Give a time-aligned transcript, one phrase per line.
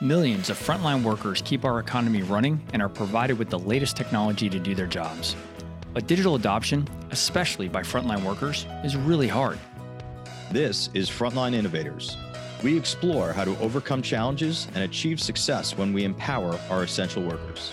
[0.00, 4.48] Millions of frontline workers keep our economy running and are provided with the latest technology
[4.48, 5.34] to do their jobs.
[5.92, 9.58] But digital adoption, especially by frontline workers, is really hard.
[10.52, 12.16] This is Frontline Innovators.
[12.62, 17.72] We explore how to overcome challenges and achieve success when we empower our essential workers.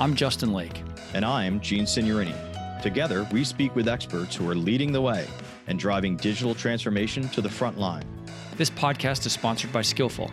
[0.00, 0.82] I'm Justin Lake.
[1.14, 2.82] And I'm Gene Signorini.
[2.82, 5.28] Together, we speak with experts who are leading the way
[5.68, 8.04] and driving digital transformation to the front line.
[8.56, 10.28] This podcast is sponsored by Skillful,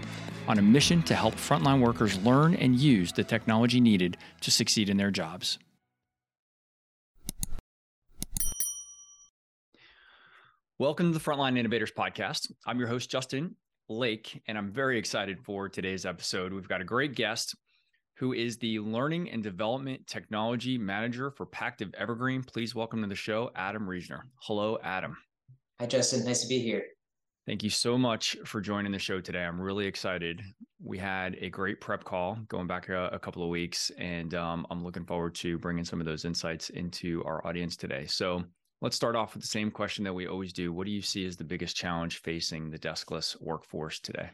[0.47, 4.89] on a mission to help frontline workers learn and use the technology needed to succeed
[4.89, 5.59] in their jobs.
[10.79, 12.51] Welcome to the Frontline Innovators Podcast.
[12.65, 13.55] I'm your host, Justin
[13.89, 16.53] Lake, and I'm very excited for today's episode.
[16.53, 17.55] We've got a great guest
[18.17, 22.43] who is the Learning and Development Technology Manager for Pactiv Evergreen.
[22.43, 24.21] Please welcome to the show, Adam Reisner.
[24.41, 25.17] Hello, Adam.
[25.79, 26.25] Hi, Justin.
[26.25, 26.83] Nice to be here.
[27.47, 29.43] Thank you so much for joining the show today.
[29.43, 30.43] I'm really excited.
[30.83, 34.67] We had a great prep call going back a, a couple of weeks, and um,
[34.69, 38.05] I'm looking forward to bringing some of those insights into our audience today.
[38.05, 38.43] So,
[38.79, 40.71] Let's start off with the same question that we always do.
[40.71, 44.29] What do you see as the biggest challenge facing the deskless workforce today?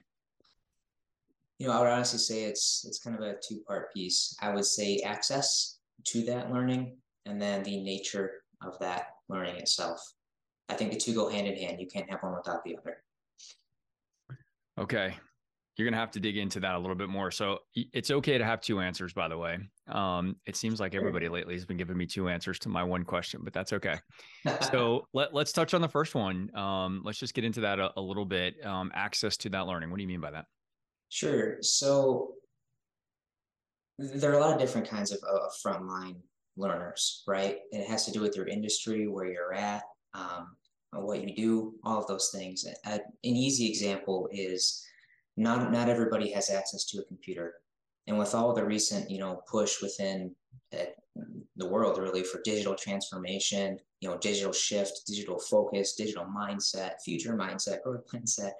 [1.59, 4.35] You know, I would honestly say it's it's kind of a two-part piece.
[4.41, 5.77] I would say access
[6.07, 10.01] to that learning and then the nature of that learning itself.
[10.73, 11.79] I think the two go hand in hand.
[11.79, 13.03] You can't have one without the other.
[14.79, 15.15] Okay
[15.75, 17.31] you're going to have to dig into that a little bit more.
[17.31, 19.57] So it's okay to have two answers, by the way.
[19.87, 23.03] Um, it seems like everybody lately has been giving me two answers to my one
[23.03, 23.97] question, but that's okay.
[24.71, 26.55] so let, let's touch on the first one.
[26.55, 28.63] Um, let's just get into that a, a little bit.
[28.63, 29.89] Um, access to that learning.
[29.89, 30.45] What do you mean by that?
[31.09, 31.57] Sure.
[31.61, 32.33] So
[33.97, 36.17] there are a lot of different kinds of, of frontline
[36.55, 37.57] learners, right?
[37.71, 40.55] It has to do with your industry, where you're at, um,
[41.01, 42.65] what you do, all of those things.
[42.85, 44.85] an easy example is
[45.37, 47.55] not not everybody has access to a computer
[48.07, 50.33] and with all the recent you know push within
[50.77, 50.85] uh,
[51.55, 57.35] the world really for digital transformation you know digital shift digital focus digital mindset future
[57.35, 58.51] mindset growth mindset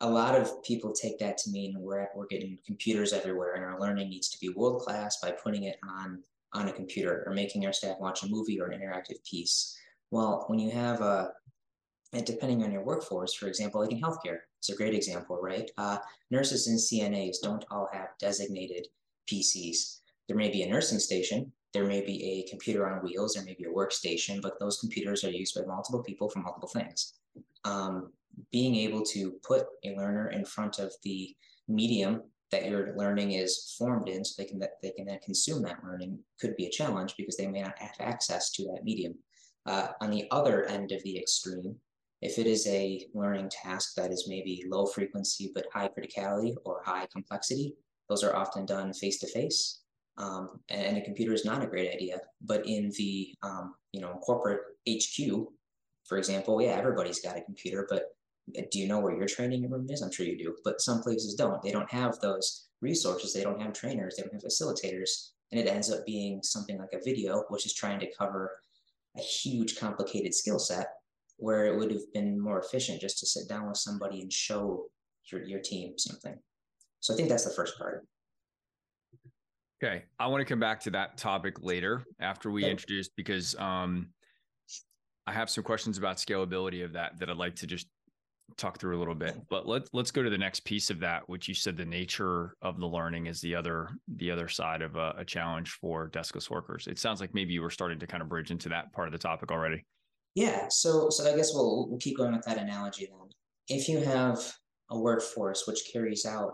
[0.00, 3.80] a lot of people take that to mean we're we're getting computers everywhere and our
[3.80, 6.22] learning needs to be world class by putting it on
[6.54, 9.76] on a computer or making our staff watch a movie or an interactive piece
[10.10, 11.32] well when you have a
[12.12, 15.70] and depending on your workforce, for example, like in healthcare, it's a great example, right?
[15.76, 15.98] Uh,
[16.30, 18.86] nurses and CNAs don't all have designated
[19.30, 20.00] PCs.
[20.26, 23.54] There may be a nursing station, there may be a computer on wheels, there may
[23.54, 27.14] be a workstation, but those computers are used by multiple people for multiple things.
[27.64, 28.12] Um,
[28.52, 31.34] being able to put a learner in front of the
[31.66, 35.62] medium that your learning is formed in so they can that they can then consume
[35.62, 39.14] that learning could be a challenge because they may not have access to that medium.
[39.66, 41.76] Uh, on the other end of the extreme,
[42.20, 46.82] if it is a learning task that is maybe low frequency but high criticality or
[46.84, 47.74] high complexity,
[48.08, 49.82] those are often done face to face.
[50.18, 52.18] And a computer is not a great idea.
[52.40, 55.46] But in the um, you know corporate HQ,
[56.04, 58.16] for example, yeah, everybody's got a computer, but
[58.58, 60.02] uh, do you know where your training room is?
[60.02, 61.62] I'm sure you do, but some places don't.
[61.62, 63.32] They don't have those resources.
[63.32, 64.16] They don't have trainers.
[64.16, 67.74] They don't have facilitators, and it ends up being something like a video, which is
[67.74, 68.50] trying to cover
[69.16, 70.97] a huge, complicated skill set
[71.38, 74.86] where it would have been more efficient just to sit down with somebody and show
[75.30, 76.36] your, your team something.
[77.00, 78.04] So I think that's the first part.
[79.82, 80.02] Okay.
[80.18, 82.72] I want to come back to that topic later after we okay.
[82.72, 84.08] introduce because um,
[85.26, 87.86] I have some questions about scalability of that that I'd like to just
[88.56, 89.36] talk through a little bit.
[89.48, 92.56] But let's let's go to the next piece of that, which you said the nature
[92.62, 96.50] of the learning is the other the other side of a, a challenge for deskless
[96.50, 96.88] workers.
[96.88, 99.12] It sounds like maybe you were starting to kind of bridge into that part of
[99.12, 99.84] the topic already.
[100.34, 103.28] Yeah, so so I guess we'll we'll keep going with that analogy then.
[103.68, 104.38] If you have
[104.90, 106.52] a workforce which carries out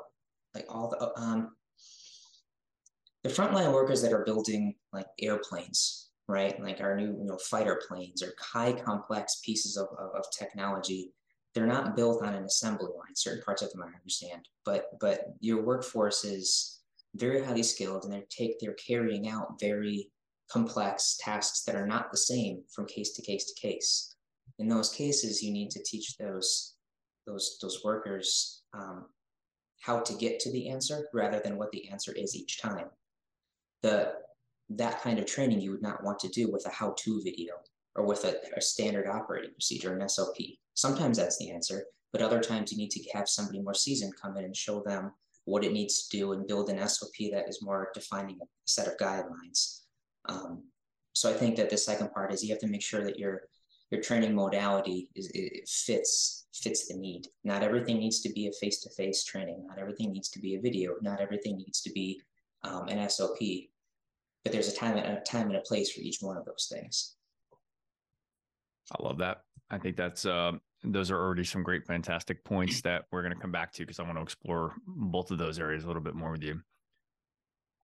[0.54, 1.50] like all the um
[3.22, 6.60] the frontline workers that are building like airplanes, right?
[6.62, 11.12] Like our new you know fighter planes or high complex pieces of, of, of technology,
[11.54, 13.14] they're not built on an assembly line.
[13.14, 16.80] Certain parts of them I understand, but but your workforce is
[17.14, 20.10] very highly skilled and they're take they're carrying out very
[20.50, 24.14] complex tasks that are not the same from case to case to case.
[24.58, 26.74] In those cases, you need to teach those
[27.26, 29.06] those those workers um,
[29.80, 32.86] how to get to the answer rather than what the answer is each time.
[33.82, 34.14] The
[34.70, 37.54] that kind of training you would not want to do with a how-to video
[37.96, 40.36] or with a, a standard operating procedure, an SOP.
[40.72, 44.36] Sometimes that's the answer, but other times you need to have somebody more seasoned come
[44.36, 45.12] in and show them
[45.44, 48.88] what it needs to do and build an SOP that is more defining a set
[48.88, 49.82] of guidelines.
[50.26, 50.64] Um,
[51.12, 53.42] so I think that the second part is you have to make sure that you're
[53.90, 57.28] your training modality is it fits fits the need.
[57.44, 59.66] Not everything needs to be a face to face training.
[59.68, 60.94] Not everything needs to be a video.
[61.02, 62.20] Not everything needs to be
[62.62, 63.38] um, an SOP.
[64.42, 67.16] But there's a time a time and a place for each one of those things.
[68.92, 69.42] I love that.
[69.70, 73.40] I think that's uh, those are already some great, fantastic points that we're going to
[73.40, 76.14] come back to because I want to explore both of those areas a little bit
[76.14, 76.60] more with you.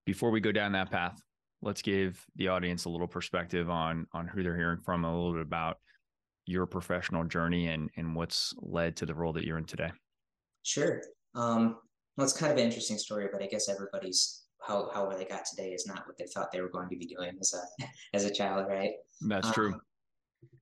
[0.04, 1.20] Before we go down that path,
[1.62, 5.32] let's give the audience a little perspective on on who they're hearing from, a little
[5.32, 5.78] bit about
[6.46, 9.90] your professional journey and and what's led to the role that you're in today.
[10.62, 11.02] Sure.
[11.34, 11.76] Um,
[12.16, 15.44] well, it's kind of an interesting story, but I guess everybody's how how they got
[15.44, 17.84] today is not what they thought they were going to be doing as a
[18.14, 18.92] as a child, right?
[19.20, 19.80] That's um, true.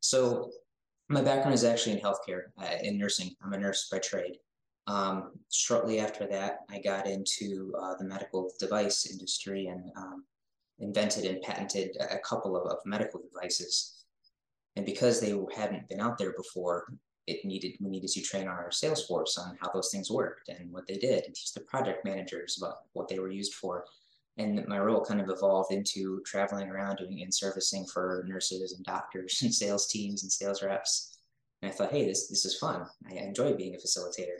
[0.00, 0.50] So
[1.08, 3.34] my background is actually in healthcare, uh, in nursing.
[3.42, 4.36] I'm a nurse by trade.
[4.86, 10.24] Um, shortly after that, I got into uh, the medical device industry and um,
[10.80, 14.04] invented and patented a couple of, of, medical devices.
[14.76, 16.92] And because they hadn't been out there before,
[17.26, 20.72] it needed we needed to train our sales force on how those things worked and
[20.72, 23.84] what they did, and teach the project managers about what they were used for
[24.38, 28.84] and my role kind of evolved into traveling around doing in servicing for nurses and
[28.84, 31.18] doctors and sales teams and sales reps.
[31.60, 32.86] And I thought, hey, this this is fun.
[33.10, 34.38] I enjoy being a facilitator.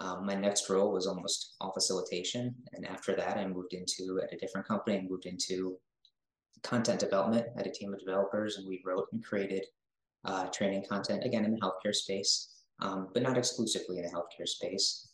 [0.00, 4.32] Um, my next role was almost all facilitation, and after that, I moved into at
[4.32, 4.98] a different company.
[4.98, 5.76] I moved into
[6.62, 7.46] content development.
[7.56, 9.64] at a team of developers, and we wrote and created
[10.24, 14.48] uh, training content again in the healthcare space, um, but not exclusively in the healthcare
[14.48, 15.08] space.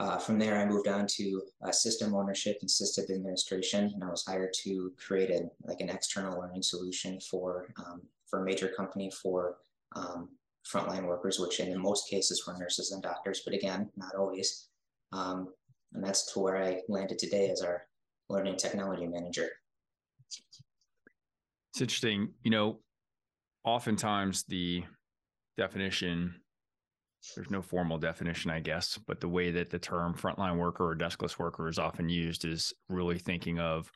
[0.00, 4.08] Uh, from there, I moved on to uh, system ownership and system administration, and I
[4.08, 8.68] was hired to create a, like an external learning solution for um, for a major
[8.68, 9.56] company for
[9.96, 10.28] um,
[10.72, 14.68] frontline workers, which in most cases were nurses and doctors, but again, not always.
[15.12, 15.48] Um,
[15.94, 17.82] and that's to where I landed today as our
[18.28, 19.48] learning technology manager.
[20.26, 22.80] It's interesting, you know.
[23.64, 24.84] Oftentimes, the
[25.56, 26.34] definition
[27.34, 30.96] there's no formal definition, I guess, but the way that the term frontline worker or
[30.96, 33.90] deskless worker is often used is really thinking of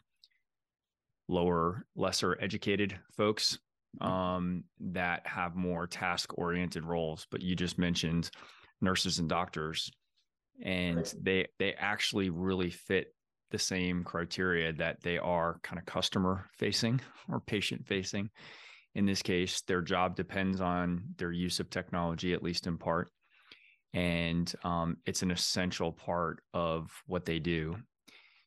[1.28, 3.58] lower, lesser educated folks.
[4.00, 7.26] Um, that have more task oriented roles.
[7.30, 8.30] But you just mentioned
[8.80, 9.90] nurses and doctors,
[10.64, 13.14] and they they actually really fit
[13.50, 18.30] the same criteria that they are kind of customer facing or patient facing
[18.94, 23.10] in this case, their job depends on their use of technology, at least in part.
[23.94, 27.76] And um, it's an essential part of what they do.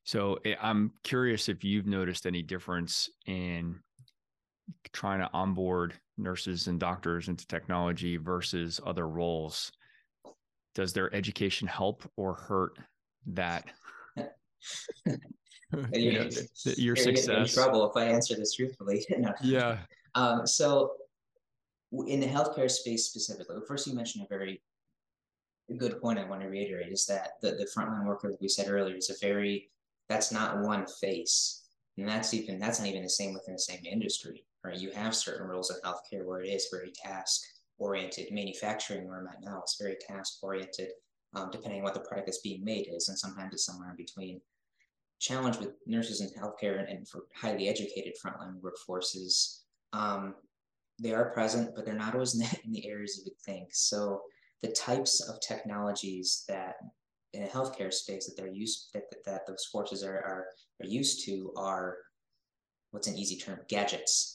[0.04, 3.80] So eh, I'm curious if you've noticed any difference in
[4.94, 9.72] trying to onboard nurses and doctors into technology versus other roles.
[10.74, 12.78] Does their education help or hurt
[13.28, 13.66] that?
[15.94, 16.30] you know,
[16.78, 17.56] your success.
[17.56, 19.06] In trouble if I answer this truthfully.
[19.18, 19.34] no.
[19.42, 19.80] Yeah.
[20.16, 20.94] Um, so
[22.08, 24.62] in the healthcare space specifically, first you mentioned a very
[25.78, 28.70] good point I want to reiterate is that the, the frontline worker, like we said
[28.70, 29.70] earlier, is a very,
[30.10, 31.64] that's not one face.
[31.98, 34.80] And that's even, that's not even the same within the same industry, right?
[34.80, 37.42] You have certain roles in healthcare where it is very task
[37.78, 38.32] oriented.
[38.32, 40.90] Manufacturing, where I'm at now, is very task oriented,
[41.34, 43.10] um, depending on what the product that's being made is.
[43.10, 44.42] And sometimes it's somewhere in between.
[45.20, 49.60] Challenge with nurses in healthcare and, and for highly educated frontline workforces
[49.96, 50.36] um,
[51.02, 52.34] they are present, but they're not always
[52.66, 53.70] in the, areas you would think.
[53.74, 54.22] So
[54.62, 56.76] the types of technologies that
[57.34, 60.46] in a healthcare space that they're used that, that, that those forces are, are
[60.82, 61.98] are used to are
[62.92, 64.35] what's an easy term gadgets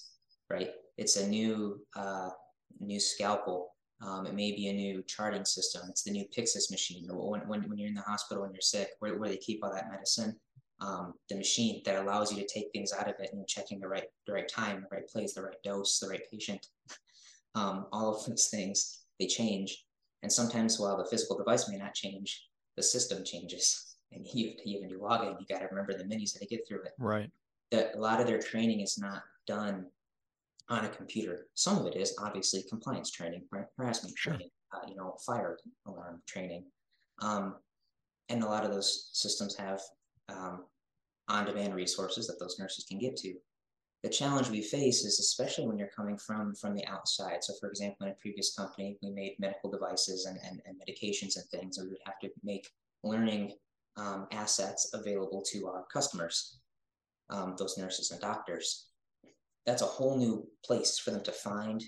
[0.51, 2.31] right it's a new uh,
[2.81, 3.69] new scalpel
[4.03, 7.69] um, it may be a new charting system it's the new Pyxis machine when, when,
[7.69, 10.35] when you're in the hospital and you're sick where, where they keep all that medicine
[10.81, 13.89] um, the machine that allows you to take things out of it and checking the
[13.89, 16.67] right the right time, the right place, the right dose, the right patient.
[17.57, 19.85] Um, all of those things they change,
[20.23, 24.59] and sometimes while the physical device may not change, the system changes, and you have
[24.65, 26.93] even do login, you got to remember the menus that to get through it.
[26.97, 27.29] Right.
[27.73, 29.87] That a lot of their training is not done
[30.71, 31.49] on a computer.
[31.55, 33.67] Some of it is obviously compliance training, right?
[33.77, 34.33] harassment sure.
[34.35, 36.65] training, uh, you know, fire alarm training.
[37.21, 37.57] Um,
[38.29, 39.81] and a lot of those systems have
[40.29, 40.65] um,
[41.29, 43.35] on-demand resources that those nurses can get to.
[44.05, 47.45] The challenge we face is especially when you're coming from from the outside.
[47.45, 51.37] So, for example, in a previous company, we made medical devices and, and, and medications
[51.37, 52.67] and things, and we would have to make
[53.03, 53.53] learning
[53.99, 56.61] um, assets available to our customers,
[57.29, 58.90] um, those nurses and doctors.
[59.67, 61.83] That's a whole new place for them to find,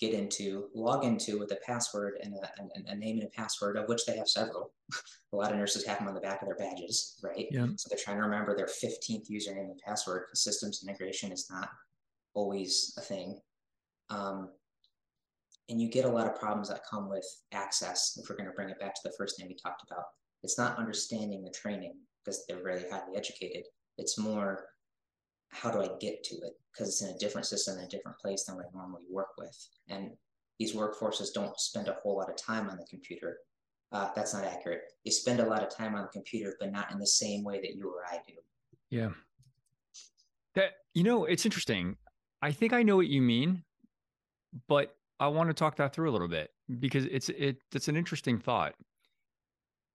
[0.00, 3.76] get into, log into with a password and a, a, a name and a password,
[3.76, 4.72] of which they have several.
[5.32, 7.46] a lot of nurses have them on the back of their badges, right?
[7.50, 7.66] Yeah.
[7.76, 11.68] So they're trying to remember their 15th username and password because systems integration is not
[12.34, 13.40] always a thing.
[14.10, 14.50] Um,
[15.68, 18.18] and you get a lot of problems that come with access.
[18.20, 20.04] If we're going to bring it back to the first thing we talked about,
[20.42, 21.94] it's not understanding the training
[22.24, 23.64] because they're really highly educated.
[23.98, 24.66] It's more
[25.48, 26.52] how do I get to it?
[26.72, 29.28] Because it's in a different system, in a different place than what I normally work
[29.38, 29.56] with.
[29.88, 30.10] And
[30.58, 33.38] these workforces don't spend a whole lot of time on the computer.
[33.90, 34.82] Uh, that's not accurate.
[35.04, 37.60] They spend a lot of time on the computer, but not in the same way
[37.60, 38.34] that you or I do.
[38.90, 39.10] Yeah.
[40.54, 41.96] That, you know, it's interesting.
[42.42, 43.64] I think I know what you mean,
[44.68, 47.96] but I want to talk that through a little bit because it's it it's an
[47.96, 48.74] interesting thought.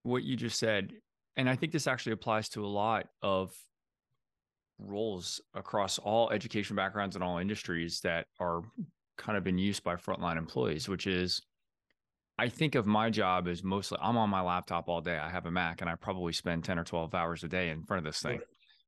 [0.04, 0.94] What you just said,
[1.38, 3.54] and I think this actually applies to a lot of
[4.80, 8.62] roles across all education backgrounds and all industries that are
[9.18, 11.42] kind of been used by frontline employees, which is
[12.38, 15.18] I think of my job as mostly I'm on my laptop all day.
[15.18, 17.84] I have a Mac and I probably spend 10 or 12 hours a day in
[17.84, 18.40] front of this thing.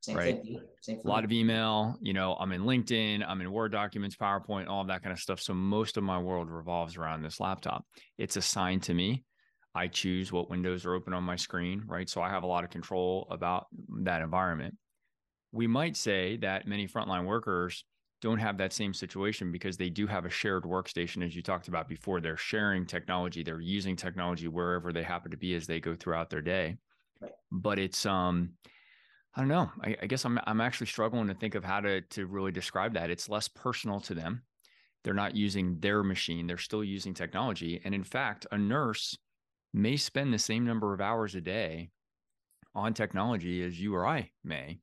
[0.01, 0.42] Same right.
[0.86, 1.01] Thing.
[1.04, 4.82] a lot of email, you know, I'm in LinkedIn, I'm in Word documents, PowerPoint, all
[4.82, 5.39] of that kind of stuff.
[5.39, 7.86] So most of my world revolves around this laptop.
[8.18, 9.24] It's assigned to me.
[9.74, 12.10] I choose what windows are open on my screen, right?
[12.10, 13.65] So I have a lot of control about
[14.04, 14.75] that environment
[15.55, 17.85] we might say that many frontline workers
[18.21, 21.67] don't have that same situation because they do have a shared workstation, as you talked
[21.67, 22.19] about before.
[22.19, 26.29] They're sharing technology, they're using technology wherever they happen to be as they go throughout
[26.29, 26.77] their day.
[27.21, 27.31] Right.
[27.51, 28.51] But it's um,
[29.35, 29.71] I don't know.
[29.81, 32.93] I, I guess I'm I'm actually struggling to think of how to to really describe
[32.95, 33.09] that.
[33.09, 34.43] It's less personal to them.
[35.03, 36.47] They're not using their machine.
[36.47, 37.79] They're still using technology.
[37.85, 39.17] And in fact, a nurse
[39.74, 41.91] may spend the same number of hours a day
[42.74, 44.79] on technology as you or I may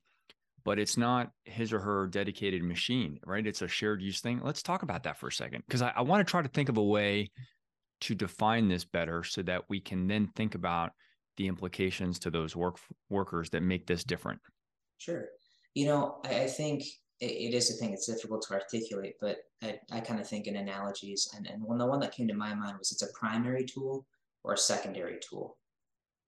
[0.65, 3.47] but it's not his or her dedicated machine, right?
[3.47, 4.41] It's a shared use thing.
[4.43, 6.69] Let's talk about that for a second, because I, I want to try to think
[6.69, 7.31] of a way
[8.03, 10.93] to define this better so that we can then think about
[11.37, 12.79] the implications to those work
[13.09, 14.41] workers that make this different.
[14.99, 15.27] Sure.
[15.75, 16.83] You know, I, I think
[17.21, 17.93] it, it is a thing.
[17.93, 21.31] It's difficult to articulate, but I, I kind of think in analogies.
[21.37, 24.05] And, and one, the one that came to my mind was it's a primary tool
[24.45, 25.57] or a secondary tool.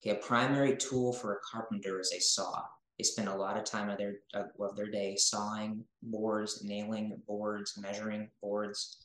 [0.00, 2.62] Okay, a primary tool for a carpenter is a saw
[2.98, 7.76] they spend a lot of time of their of their day sawing boards, nailing boards,
[7.76, 8.98] measuring boards.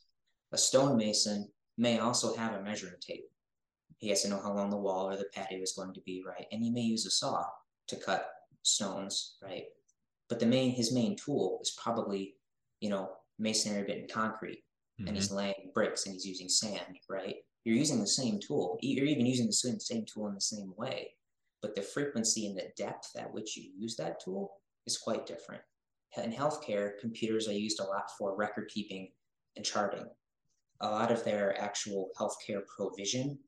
[0.52, 3.28] A stonemason may also have a measuring tape.
[3.98, 6.22] He has to know how long the wall or the patio is going to be,
[6.26, 6.46] right?
[6.52, 7.44] And he may use a saw
[7.88, 8.28] to cut
[8.62, 9.64] stones, right?
[10.28, 12.36] But the main his main tool is probably,
[12.80, 14.62] you know, masonry bit and concrete,
[15.00, 15.08] mm-hmm.
[15.08, 15.36] and he's mm-hmm.
[15.38, 17.36] laying bricks and he's using sand, right?
[17.64, 18.78] You're using the same tool.
[18.80, 21.14] You're even using the same same tool in the same way
[21.62, 24.52] but the frequency and the depth at which you use that tool
[24.86, 25.62] is quite different.
[26.16, 29.10] In healthcare, computers are used a lot for record keeping
[29.56, 30.06] and charting.
[30.80, 33.38] A lot of their actual healthcare provision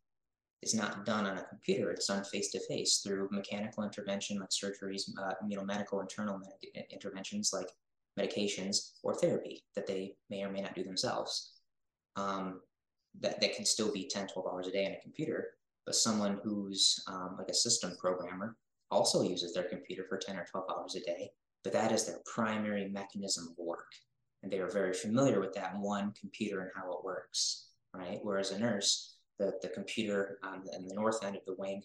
[0.63, 1.91] is not done on a computer.
[1.91, 6.39] It's done face to face through mechanical intervention like surgeries, uh, you know, medical internal
[6.39, 7.69] med- interventions like
[8.19, 11.55] medications or therapy that they may or may not do themselves.
[12.17, 12.61] Um,
[13.21, 15.49] that, that can still be 10, 12 hours a day on a computer
[15.87, 18.57] but someone who's um, like a system programmer
[18.91, 21.31] also uses their computer for 10 or 12 hours a day,
[21.65, 23.91] but that is their primary mechanism of work.
[24.43, 28.19] And they are very familiar with that one computer and how it works, right?
[28.23, 31.83] Whereas a nurse, the, the computer on the, the north end of the wing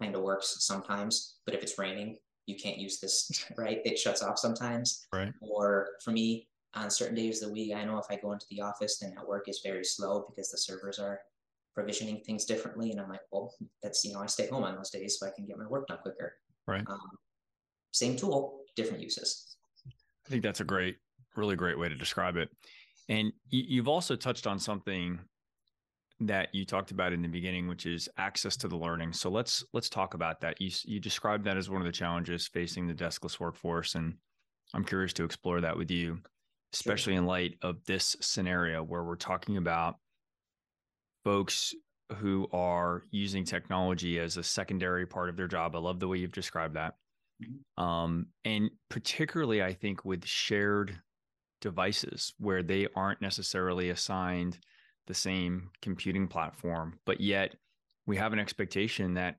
[0.00, 3.80] kind of works sometimes, but if it's raining, you can't use this, right?
[3.84, 5.06] It shuts off sometimes.
[5.12, 5.32] Right.
[5.40, 8.46] Or for me, on certain days of the week, I know if I go into
[8.50, 11.20] the office, then network is very slow because the servers are
[11.76, 12.90] provisioning things differently.
[12.90, 13.52] And I'm like, well,
[13.82, 15.86] that's, you know, I stay home on those days so I can get my work
[15.86, 16.34] done quicker.
[16.66, 16.82] Right.
[16.88, 17.10] Um,
[17.92, 19.56] same tool, different uses.
[20.26, 20.96] I think that's a great,
[21.36, 22.48] really great way to describe it.
[23.08, 25.20] And you've also touched on something
[26.20, 29.12] that you talked about in the beginning, which is access to the learning.
[29.12, 30.60] So let's let's talk about that.
[30.60, 34.14] You you described that as one of the challenges facing the deskless workforce, and
[34.74, 36.18] I'm curious to explore that with you,
[36.72, 37.20] especially sure.
[37.20, 39.96] in light of this scenario where we're talking about
[41.26, 41.74] folks
[42.18, 45.74] who are using technology as a secondary part of their job.
[45.74, 46.94] I love the way you've described that.
[47.42, 47.82] Mm-hmm.
[47.84, 50.96] Um, and particularly, I think with shared
[51.60, 54.56] devices where they aren't necessarily assigned
[55.08, 57.56] the same computing platform, but yet
[58.06, 59.38] we have an expectation that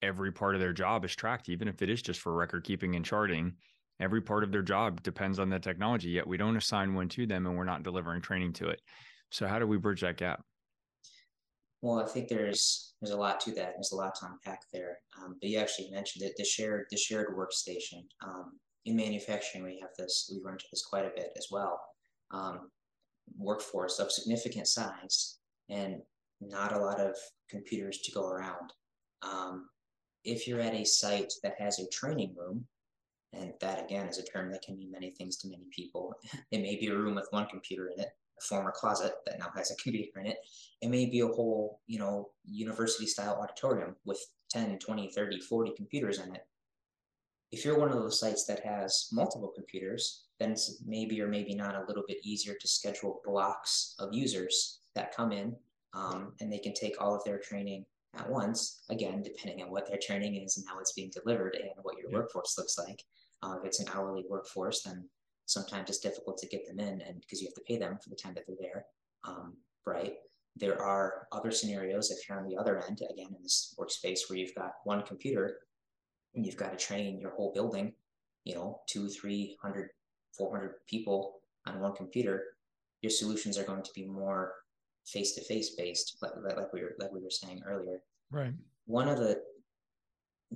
[0.00, 2.96] every part of their job is tracked, even if it is just for record keeping
[2.96, 3.52] and charting.
[4.00, 7.26] Every part of their job depends on the technology, yet we don't assign one to
[7.26, 8.80] them and we're not delivering training to it.
[9.30, 10.42] So, how do we bridge that gap?
[11.84, 13.74] Well, I think there's there's a lot to that.
[13.76, 15.00] There's a lot to unpack there.
[15.20, 18.06] Um, but you actually mentioned it, the shared the shared workstation.
[18.26, 20.30] Um, in manufacturing, we have this.
[20.32, 21.78] We run into this quite a bit as well.
[22.30, 22.70] Um,
[23.36, 26.00] workforce of significant size and
[26.40, 27.18] not a lot of
[27.50, 28.72] computers to go around.
[29.20, 29.68] Um,
[30.24, 32.64] if you're at a site that has a training room,
[33.34, 36.14] and that again is a term that can mean many things to many people.
[36.50, 38.08] It may be a room with one computer in it,
[38.42, 40.38] former closet that now has a computer in it.
[40.82, 45.72] It may be a whole, you know, university style auditorium with 10, 20, 30, 40
[45.76, 46.46] computers in it.
[47.52, 51.54] If you're one of those sites that has multiple computers, then it's maybe or maybe
[51.54, 55.54] not a little bit easier to schedule blocks of users that come in
[55.94, 57.84] um, and they can take all of their training
[58.16, 61.70] at once, again, depending on what their training is and how it's being delivered and
[61.82, 63.02] what your workforce looks like.
[63.42, 65.08] Uh, if it's an hourly workforce, then
[65.46, 68.10] sometimes it's difficult to get them in and because you have to pay them for
[68.10, 68.86] the time that they're there.
[69.24, 69.54] Um,
[69.86, 70.14] right.
[70.56, 74.38] There are other scenarios if you're on the other end, again, in this workspace where
[74.38, 75.58] you've got one computer
[76.34, 77.92] and you've got to train your whole building,
[78.44, 79.90] you know, two, 300,
[80.36, 82.44] 400 people on one computer,
[83.02, 84.52] your solutions are going to be more
[85.06, 88.00] face to face based, like, like we were like we were saying earlier.
[88.30, 88.54] Right.
[88.86, 89.42] One of the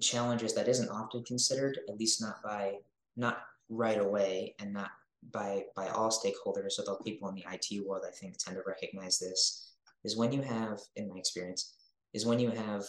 [0.00, 2.76] challenges that isn't often considered, at least not by
[3.16, 4.90] not right away, and not
[5.32, 9.18] by by all stakeholders, although people in the IT world I think tend to recognize
[9.18, 9.72] this,
[10.04, 11.74] is when you have, in my experience,
[12.14, 12.84] is when you have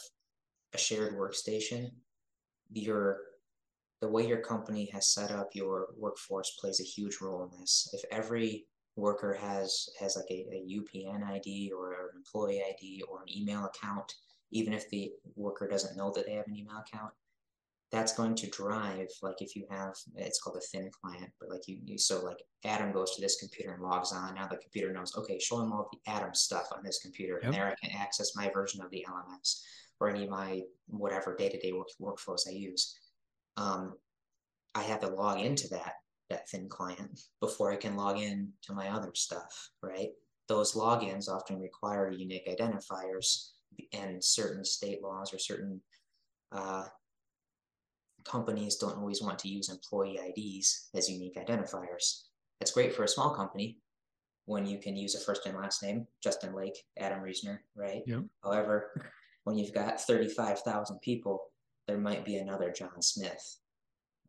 [0.74, 1.92] a shared workstation,
[2.72, 3.18] your
[4.02, 7.90] the way your company has set up your workforce plays a huge role in this.
[7.94, 13.22] If every worker has has like a, a UPN ID or an employee ID or
[13.22, 14.14] an email account,
[14.52, 17.12] even if the worker doesn't know that they have an email account,
[17.92, 21.68] that's going to drive like if you have it's called a thin client, but like
[21.68, 24.36] you, you so like Adam goes to this computer and logs on.
[24.36, 27.46] Now the computer knows, okay, show him all the Adam stuff on this computer, yep.
[27.46, 29.62] and there I can access my version of the LMS
[30.00, 32.98] or any of my whatever day-to-day work, workflows I use.
[33.58, 33.96] Um,
[34.76, 35.94] I have to log into that
[36.30, 40.10] that thin client before I can log in to my other stuff, right?
[40.48, 43.50] Those logins often require unique identifiers
[43.94, 45.82] and certain state laws or certain
[46.52, 46.86] uh,
[48.24, 52.24] companies don't always want to use employee IDs as unique identifiers.
[52.60, 53.80] That's great for a small company
[54.46, 58.02] when you can use a first and last name, Justin Lake, Adam Reasoner, right?
[58.08, 58.24] Yep.
[58.44, 58.92] However,
[59.44, 61.52] when you've got 35,000 people,
[61.88, 63.60] there might be another John Smith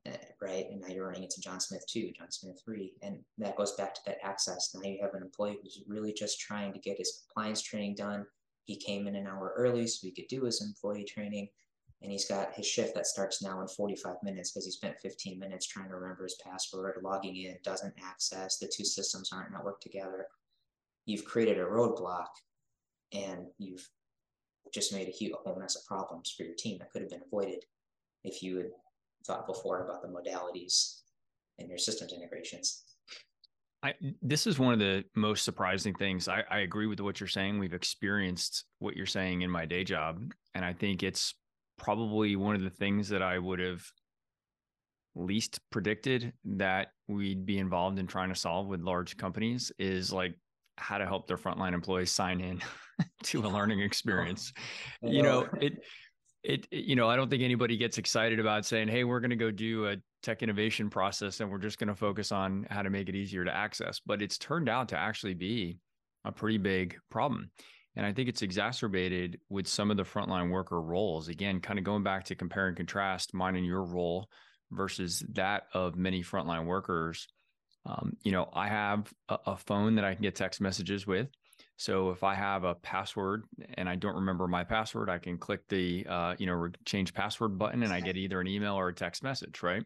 [0.08, 0.66] uh, right?
[0.70, 3.94] And now you're running into John Smith two, John Smith three, and that goes back
[3.94, 4.74] to that access.
[4.74, 8.24] Now you have an employee who's really just trying to get his compliance training done.
[8.64, 11.48] He came in an hour early so he could do his employee training,
[12.02, 15.38] and he's got his shift that starts now in 45 minutes because he spent 15
[15.38, 19.80] minutes trying to remember his password, logging in, doesn't access, the two systems aren't networked
[19.80, 20.26] together.
[21.04, 22.28] You've created a roadblock,
[23.12, 23.86] and you've
[24.72, 27.22] just made a, huge, whole mess of problems for your team that could have been
[27.26, 27.64] avoided
[28.24, 28.70] if you had
[29.26, 31.00] thought before about the modalities
[31.58, 32.84] and your systems integrations.
[33.82, 36.28] I, this is one of the most surprising things.
[36.28, 37.58] I, I agree with what you're saying.
[37.58, 40.32] We've experienced what you're saying in my day job.
[40.54, 41.34] And I think it's
[41.80, 43.82] probably one of the things that I would have
[45.14, 50.34] least predicted that we'd be involved in trying to solve with large companies is like
[50.76, 52.60] how to help their frontline employees sign in
[53.24, 54.52] to a learning oh, experience.
[55.02, 55.82] You know, it
[56.42, 59.28] it, it, you know i don't think anybody gets excited about saying hey we're going
[59.28, 62.80] to go do a tech innovation process and we're just going to focus on how
[62.80, 65.76] to make it easier to access but it's turned out to actually be
[66.24, 67.50] a pretty big problem
[67.96, 71.28] and i think it's exacerbated with some of the frontline worker roles.
[71.28, 74.28] Again kind of going back to compare and contrast mine and your role
[74.70, 77.26] versus that of many frontline workers
[77.86, 81.28] um, you know i have a, a phone that i can get text messages with.
[81.76, 85.66] So if I have a password and I don't remember my password, I can click
[85.68, 88.94] the uh, you know change password button and I get either an email or a
[88.94, 89.82] text message, right?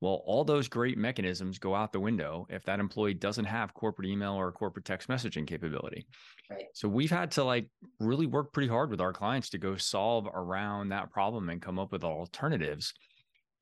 [0.00, 4.08] Well, all those great mechanisms go out the window if that employee doesn't have corporate
[4.08, 6.06] email or corporate text messaging capability.
[6.48, 6.66] Right.
[6.72, 10.28] So we've had to like really work pretty hard with our clients to go solve
[10.32, 12.94] around that problem and come up with alternatives.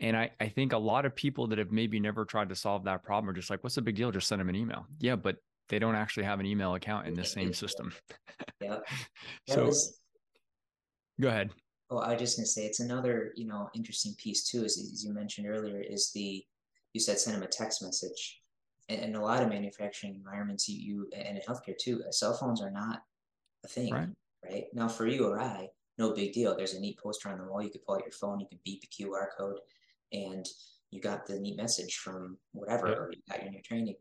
[0.01, 2.85] And I, I think a lot of people that have maybe never tried to solve
[2.85, 4.11] that problem are just like, what's the big deal?
[4.11, 4.87] Just send them an email.
[5.01, 5.37] Yeah, but
[5.70, 7.92] they don't actually have an email account in the same system.
[8.61, 8.79] Yeah.
[9.49, 9.99] so was,
[11.20, 11.51] go ahead.
[11.90, 15.05] Oh, I was just gonna say it's another, you know, interesting piece too, as, as
[15.05, 16.44] you mentioned earlier, is the
[16.92, 18.40] you said send them a text message.
[18.88, 22.35] And in a lot of manufacturing environments, you, you and in healthcare too, uh, cell
[22.35, 23.03] phones are not
[23.64, 23.92] a thing.
[23.92, 24.09] Right.
[24.44, 24.64] right.
[24.72, 25.68] Now for you or I,
[25.99, 26.57] no big deal.
[26.57, 27.62] There's a neat poster on the wall.
[27.62, 29.59] You could pull out your phone, you can beep a QR code,
[30.12, 30.46] and
[30.90, 32.99] you got the neat message from whatever, yep.
[32.99, 33.96] or you got your new training.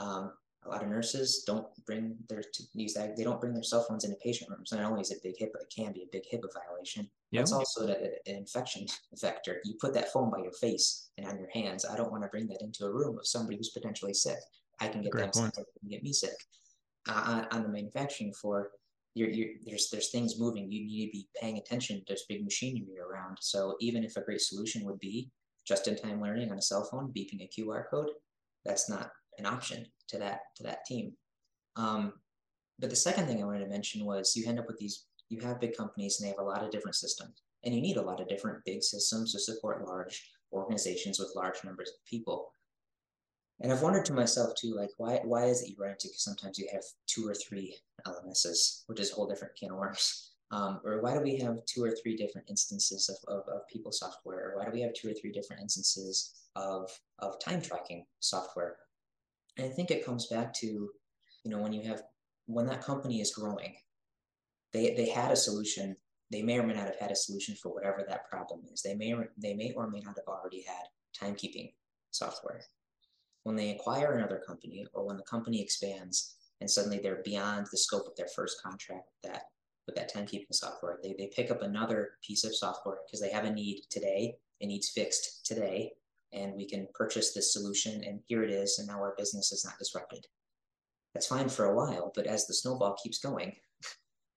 [0.00, 0.32] Um,
[0.64, 3.84] a lot of nurses don't bring their to use that they don't bring their cell
[3.88, 4.72] phones into patient rooms.
[4.72, 7.08] Not only is it big HIPAA, it can be a big HIPAA violation.
[7.32, 8.86] It's also an infection
[9.20, 9.60] vector.
[9.64, 11.84] You put that phone by your face and on your hands.
[11.84, 14.38] I don't want to bring that into a room of somebody who's potentially sick.
[14.80, 16.36] I can get Great them sick and get me sick.
[17.08, 18.70] Uh, on the manufacturing floor,
[19.14, 20.70] you're, you're, there's there's things moving.
[20.70, 22.02] You need to be paying attention.
[22.06, 23.38] There's big machinery around.
[23.40, 25.30] So even if a great solution would be
[25.66, 28.10] just-in-time learning on a cell phone, beeping a QR code,
[28.64, 31.12] that's not an option to that to that team.
[31.76, 32.12] Um,
[32.78, 35.40] but the second thing I wanted to mention was you end up with these, you
[35.40, 37.42] have big companies and they have a lot of different systems.
[37.64, 41.62] And you need a lot of different big systems to support large organizations with large
[41.64, 42.50] numbers of people.
[43.60, 46.58] And I've wondered to myself too, like why why is it you run into sometimes
[46.58, 50.30] you have two or three LMSs, which is a whole different can of worms.
[50.50, 53.92] Um, or why do we have two or three different instances of, of, of people
[53.92, 54.52] software?
[54.52, 58.76] Or why do we have two or three different instances of, of time tracking software?
[59.58, 62.02] And I think it comes back to, you know, when you have
[62.46, 63.74] when that company is growing,
[64.72, 65.96] they they had a solution.
[66.30, 68.82] They may or may not have had a solution for whatever that problem is.
[68.82, 70.86] They may or they may or may not have already had
[71.18, 71.72] timekeeping
[72.10, 72.62] software.
[73.44, 77.78] When they acquire another company or when the company expands and suddenly they're beyond the
[77.78, 79.44] scope of their first contract with that
[79.86, 83.44] with that timekeeping software, they, they pick up another piece of software because they have
[83.44, 84.34] a need today.
[84.60, 85.92] It needs fixed today.
[86.34, 88.78] And we can purchase this solution and here it is.
[88.78, 90.26] And now our business is not disrupted
[91.14, 93.56] that's fine for a while, but as the snowball keeps going,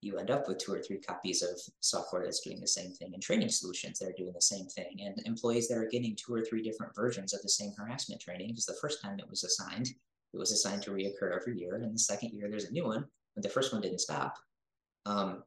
[0.01, 3.13] you end up with two or three copies of software that's doing the same thing
[3.13, 6.33] and training solutions that are doing the same thing and employees that are getting two
[6.33, 9.43] or three different versions of the same harassment training because the first time it was
[9.43, 9.87] assigned,
[10.33, 11.75] it was assigned to reoccur every year.
[11.75, 14.37] And the second year, there's a new one, but the first one didn't stop.
[15.05, 15.43] Um,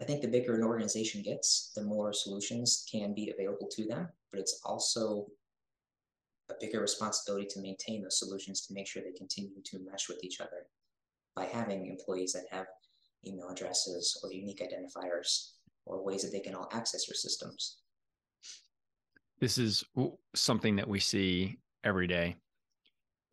[0.00, 4.08] I think the bigger an organization gets, the more solutions can be available to them,
[4.32, 5.26] but it's also
[6.50, 10.22] a bigger responsibility to maintain those solutions to make sure they continue to mesh with
[10.24, 10.66] each other
[11.36, 12.66] by having employees that have
[13.26, 15.50] email addresses or unique identifiers
[15.86, 17.78] or ways that they can all access your systems.
[19.40, 19.84] This is
[20.34, 22.36] something that we see every day.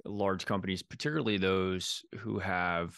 [0.03, 2.97] Large companies, particularly those who have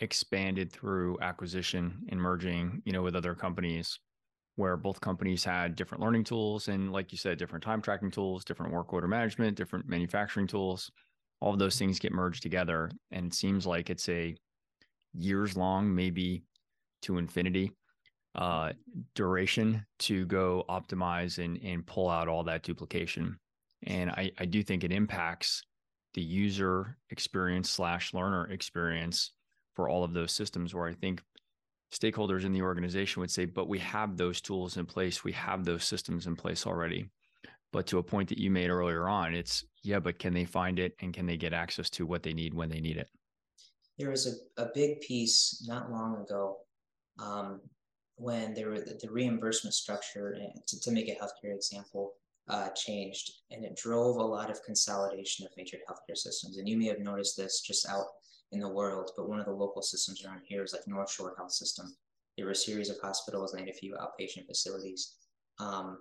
[0.00, 3.98] expanded through acquisition and merging, you know, with other companies,
[4.60, 8.44] where both companies had different learning tools and like you said different time tracking tools
[8.44, 10.90] different work order management different manufacturing tools
[11.40, 14.36] all of those things get merged together and it seems like it's a
[15.14, 16.42] years long maybe
[17.02, 17.72] to infinity
[18.36, 18.72] uh,
[19.14, 23.36] duration to go optimize and, and pull out all that duplication
[23.84, 25.62] and I, I do think it impacts
[26.14, 29.32] the user experience slash learner experience
[29.74, 31.22] for all of those systems where i think
[31.92, 35.64] stakeholders in the organization would say, but we have those tools in place, we have
[35.64, 37.10] those systems in place already.
[37.72, 40.78] But to a point that you made earlier on, it's yeah, but can they find
[40.78, 43.08] it and can they get access to what they need when they need it?
[44.00, 46.56] There was a, a big piece not long ago
[47.18, 47.60] um,
[48.16, 52.14] when there were the, the reimbursement structure, eh, to, to make a healthcare example,
[52.48, 56.56] uh, changed and it drove a lot of consolidation of major healthcare systems.
[56.56, 58.06] And you may have noticed this just out
[58.52, 61.34] in the world, but one of the local systems around here is like North Shore
[61.36, 61.94] Health System.
[62.36, 65.16] There were a series of hospitals and a few outpatient facilities.
[65.58, 65.98] Um,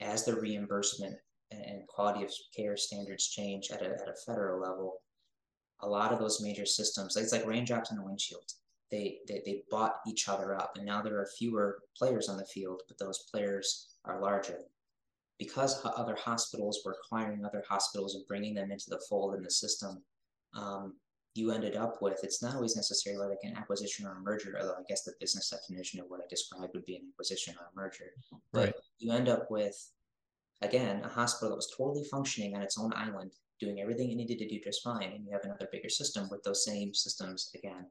[0.00, 1.16] as the reimbursement
[1.50, 5.02] and quality of care standards change at a, at a federal level,
[5.82, 8.52] a lot of those major systems, it's like raindrops in a windshield.
[8.90, 12.44] They, they, they bought each other up, and now there are fewer players on the
[12.44, 14.58] field, but those players are larger.
[15.38, 19.50] Because other hospitals were acquiring other hospitals and bringing them into the fold in the
[19.50, 20.02] system,
[20.54, 20.96] um,
[21.34, 24.74] you ended up with, it's not always necessarily like an acquisition or a merger, although
[24.74, 27.76] I guess the business definition of what I described would be an acquisition or a
[27.80, 28.10] merger.
[28.52, 28.74] But right.
[28.98, 29.78] you end up with,
[30.60, 34.38] again, a hospital that was totally functioning on its own island, doing everything it needed
[34.38, 35.12] to do just fine.
[35.12, 37.86] And you have another bigger system with those same systems again.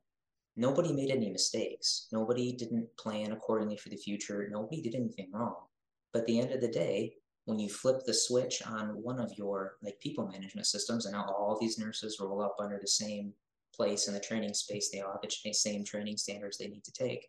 [0.55, 2.08] Nobody made any mistakes.
[2.12, 4.47] Nobody didn't plan accordingly for the future.
[4.51, 5.55] Nobody did anything wrong.
[6.12, 7.13] But at the end of the day,
[7.49, 11.25] when you flip the switch on one of your like people management systems and now
[11.25, 13.34] all these nurses roll up under the same
[13.73, 16.91] place in the training space they all have the same training standards they need to
[16.91, 17.27] take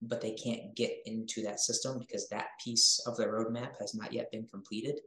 [0.00, 4.10] but they can't get into that system because that piece of the roadmap has not
[4.10, 5.00] yet been completed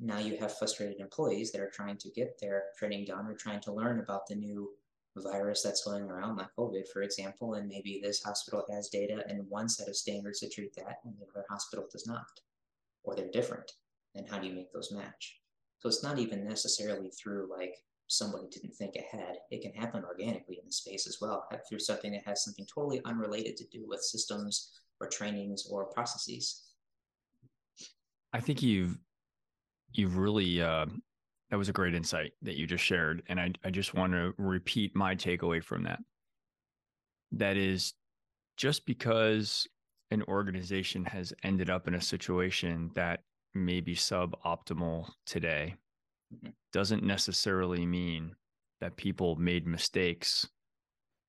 [0.00, 3.60] now you have frustrated employees that are trying to get their training done or trying
[3.60, 4.70] to learn about the new
[5.16, 9.48] virus that's going around, like COVID, for example, and maybe this hospital has data and
[9.48, 12.26] one set of standards to treat that, and the other hospital does not
[13.02, 13.72] or they're different
[14.14, 15.40] and how do you make those match?
[15.78, 19.36] So it's not even necessarily through like somebody didn't think ahead.
[19.50, 23.00] It can happen organically in the space as well through something that has something totally
[23.04, 26.64] unrelated to do with systems or trainings or processes.
[28.32, 28.98] I think you've
[29.92, 30.86] you've really uh,
[31.50, 34.32] that was a great insight that you just shared and I, I just want to
[34.38, 36.00] repeat my takeaway from that
[37.32, 37.94] that is
[38.56, 39.66] just because
[40.10, 43.20] an organization has ended up in a situation that
[43.54, 45.74] may be suboptimal today
[46.34, 46.50] mm-hmm.
[46.72, 48.34] doesn't necessarily mean
[48.80, 50.48] that people made mistakes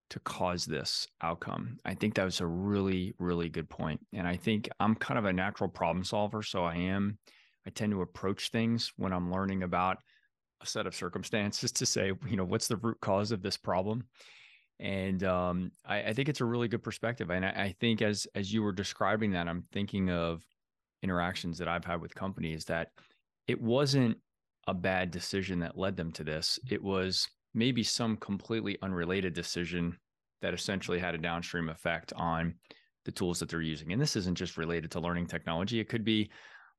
[0.10, 1.78] to cause this outcome.
[1.86, 4.02] I think that was a really, really good point.
[4.14, 6.44] And I think I'm kind of a natural problem solver.
[6.44, 7.18] So I am,
[7.66, 9.98] I tend to approach things when I'm learning about
[10.62, 14.04] a set of circumstances to say, you know, what's the root cause of this problem?
[14.80, 17.30] And um, I, I, think it's a really good perspective.
[17.30, 20.44] And I, I think as as you were describing that, I'm thinking of
[21.04, 22.90] interactions that I've had with companies that
[23.48, 24.18] it wasn't
[24.68, 26.60] a bad decision that led them to this.
[26.70, 29.98] It was maybe some completely unrelated decision
[30.42, 32.56] that essentially had a downstream effect on
[33.06, 33.92] the tools that they're using.
[33.92, 35.80] And this isn't just related to learning technology.
[35.80, 36.32] It could be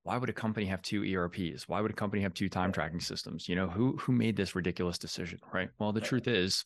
[0.05, 1.69] why would a company have two ERPs?
[1.69, 3.49] Why would a company have two time tracking systems?
[3.49, 5.69] You know, who who made this ridiculous decision, right?
[5.79, 6.65] Well, the truth is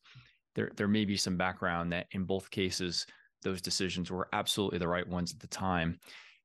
[0.54, 3.06] there there may be some background that in both cases
[3.42, 5.98] those decisions were absolutely the right ones at the time.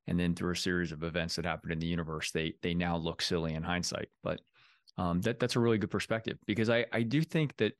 [0.06, 2.96] And then through a series of events that happened in the universe, they they now
[2.96, 4.08] look silly in hindsight.
[4.22, 4.40] But
[4.98, 7.72] um, that that's a really good perspective because I I do think that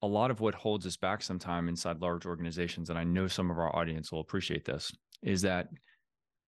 [0.00, 3.50] a lot of what holds us back sometime inside large organizations, and I know some
[3.50, 5.68] of our audience will appreciate this, is that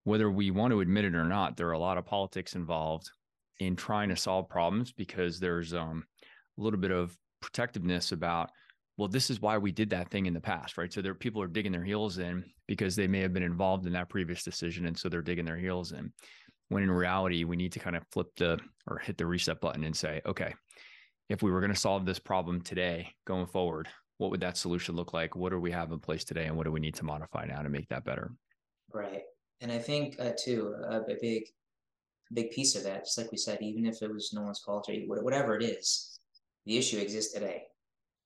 [0.04, 3.10] whether we want to admit it or not, there are a lot of politics involved
[3.58, 6.04] in trying to solve problems because there's um,
[6.58, 8.50] a little bit of protectiveness about,
[8.96, 10.92] well, this is why we did that thing in the past, right?
[10.92, 13.92] So there people are digging their heels in because they may have been involved in
[13.92, 16.12] that previous decision, and so they're digging their heels in.
[16.68, 19.84] When in reality, we need to kind of flip the or hit the reset button
[19.84, 20.54] and say, okay,
[21.28, 24.94] if we were going to solve this problem today going forward, what would that solution
[24.94, 25.34] look like?
[25.34, 27.62] What do we have in place today, and what do we need to modify now
[27.62, 28.32] to make that better?
[28.92, 29.22] Right,
[29.61, 31.44] and I think uh, too a, a big,
[32.33, 34.88] big piece of that, just like we said, even if it was no one's fault
[34.88, 36.18] or whatever it is,
[36.66, 37.64] the issue exists today.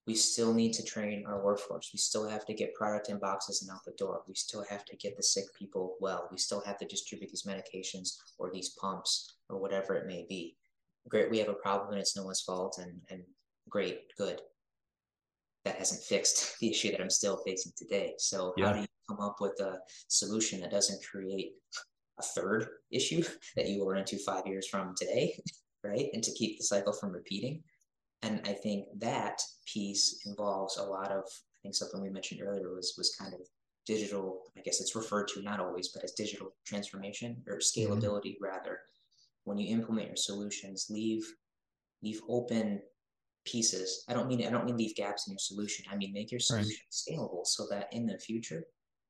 [0.07, 1.89] We still need to train our workforce.
[1.91, 4.21] We still have to get product in boxes and out the door.
[4.27, 6.27] We still have to get the sick people well.
[6.31, 10.57] We still have to distribute these medications or these pumps or whatever it may be
[11.09, 13.21] great we have a problem and it's no one's fault and and
[13.69, 14.41] great good
[15.63, 18.67] that hasn't fixed the issue that i'm still facing today so yeah.
[18.67, 21.53] how do you come up with a solution that doesn't create
[22.19, 23.23] a third issue
[23.55, 25.37] that you will run into five years from today
[25.83, 27.61] right and to keep the cycle from repeating
[28.21, 29.41] and i think that
[29.71, 33.41] piece involves a lot of i think something we mentioned earlier was was kind of
[33.85, 37.93] digital i guess it's referred to not always but as digital transformation or mm-hmm.
[37.93, 38.45] scalability mm-hmm.
[38.45, 38.79] rather
[39.45, 41.25] when you implement your solutions, leave
[42.03, 42.81] leave open
[43.45, 44.03] pieces.
[44.09, 45.85] I don't mean I don't mean leave gaps in your solution.
[45.89, 46.91] I mean make your solution right.
[46.91, 48.65] scalable so that in the future,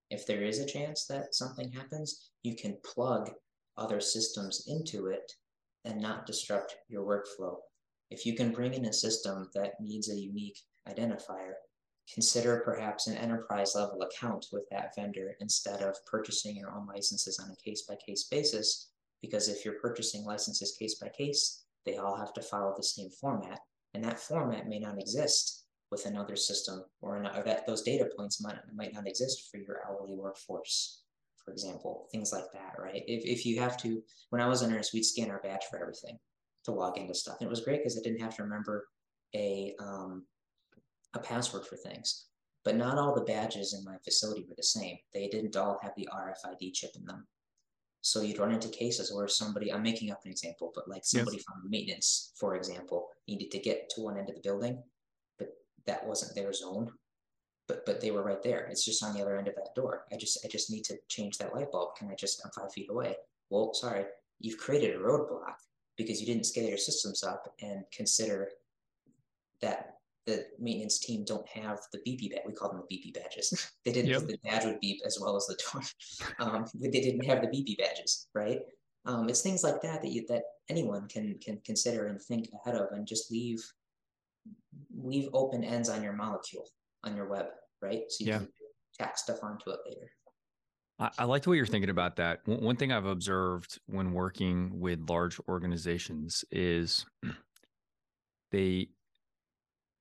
[0.10, 3.32] if there is a chance that something happens, you can plug
[3.78, 5.32] other systems into it
[5.84, 7.58] and not disrupt your workflow.
[8.12, 11.54] If you can bring in a system that needs a unique identifier,
[12.14, 17.40] consider perhaps an enterprise level account with that vendor instead of purchasing your own licenses
[17.40, 18.92] on a case by case basis
[19.22, 23.10] because if you're purchasing licenses case by case, they all have to follow the same
[23.10, 23.60] format,
[23.94, 28.42] and that format may not exist with another system, or, or that those data points
[28.42, 31.04] might might not exist for your hourly workforce,
[31.44, 33.04] for example, things like that, right?
[33.08, 35.80] If if you have to, when I was a nurse, we'd scan our badge for
[35.80, 36.18] everything
[36.66, 38.88] to log into stuff, and it was great because I didn't have to remember
[39.36, 40.26] a um,
[41.14, 42.28] a password for things.
[42.64, 44.98] But not all the badges in my facility were the same.
[45.14, 47.28] They didn't all have the RFID chip in them.
[48.02, 51.38] So you'd run into cases where somebody, I'm making up an example, but like somebody
[51.38, 51.44] yes.
[51.44, 54.82] from maintenance, for example, needed to get to one end of the building,
[55.88, 56.92] that wasn't their zone.
[57.68, 58.68] But but they were right there.
[58.70, 60.06] It's just on the other end of that door.
[60.12, 61.96] I just I just need to change that light bulb.
[61.96, 63.16] Can I just I'm five feet away?
[63.50, 64.06] Well, sorry,
[64.40, 65.56] you've created a roadblock
[65.98, 68.50] because you didn't scale your systems up and consider
[69.62, 69.96] that
[70.26, 72.42] the maintenance team don't have the BP badge.
[72.46, 73.72] We call them the BP badges.
[73.86, 74.10] they didn't.
[74.12, 74.22] Yep.
[74.28, 75.82] The badge would beep as well as the door.
[76.40, 78.60] Um, they didn't have the BP badges, right?
[79.06, 82.80] Um, it's things like that that you that anyone can can consider and think ahead
[82.80, 83.64] of, and just leave
[84.96, 86.68] leave open ends on your molecule
[87.04, 87.48] on your web,
[87.82, 88.04] right?
[88.10, 88.38] So you yeah.
[88.40, 88.48] can
[88.98, 90.10] tack stuff onto it later.
[91.00, 92.40] I, I like the way you're thinking about that.
[92.46, 97.06] One thing I've observed when working with large organizations is
[98.52, 98.90] they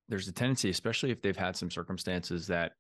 [0.09, 2.73] there's a tendency, especially if they've had some circumstances that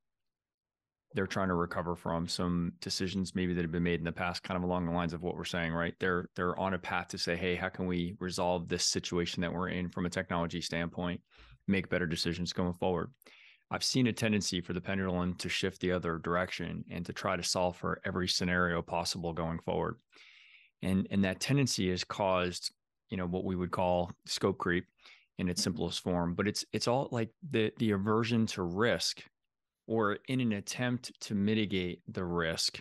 [1.15, 4.43] they're trying to recover from some decisions maybe that have been made in the past
[4.43, 7.09] kind of along the lines of what we're saying right they're they're on a path
[7.09, 10.61] to say hey how can we resolve this situation that we're in from a technology
[10.61, 11.21] standpoint
[11.67, 13.11] make better decisions going forward.
[13.71, 17.37] I've seen a tendency for the pendulum to shift the other direction and to try
[17.37, 19.97] to solve for every scenario possible going forward.
[20.83, 22.73] And and that tendency has caused
[23.11, 24.87] you know what we would call scope creep
[25.39, 25.71] in its mm-hmm.
[25.71, 26.35] simplest form.
[26.35, 29.23] But it's it's all like the the aversion to risk
[29.87, 32.81] or in an attempt to mitigate the risk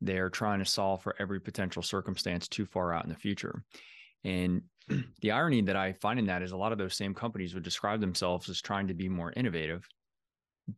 [0.00, 3.62] they're trying to solve for every potential circumstance too far out in the future
[4.24, 4.62] and
[5.20, 7.62] the irony that i find in that is a lot of those same companies would
[7.62, 9.86] describe themselves as trying to be more innovative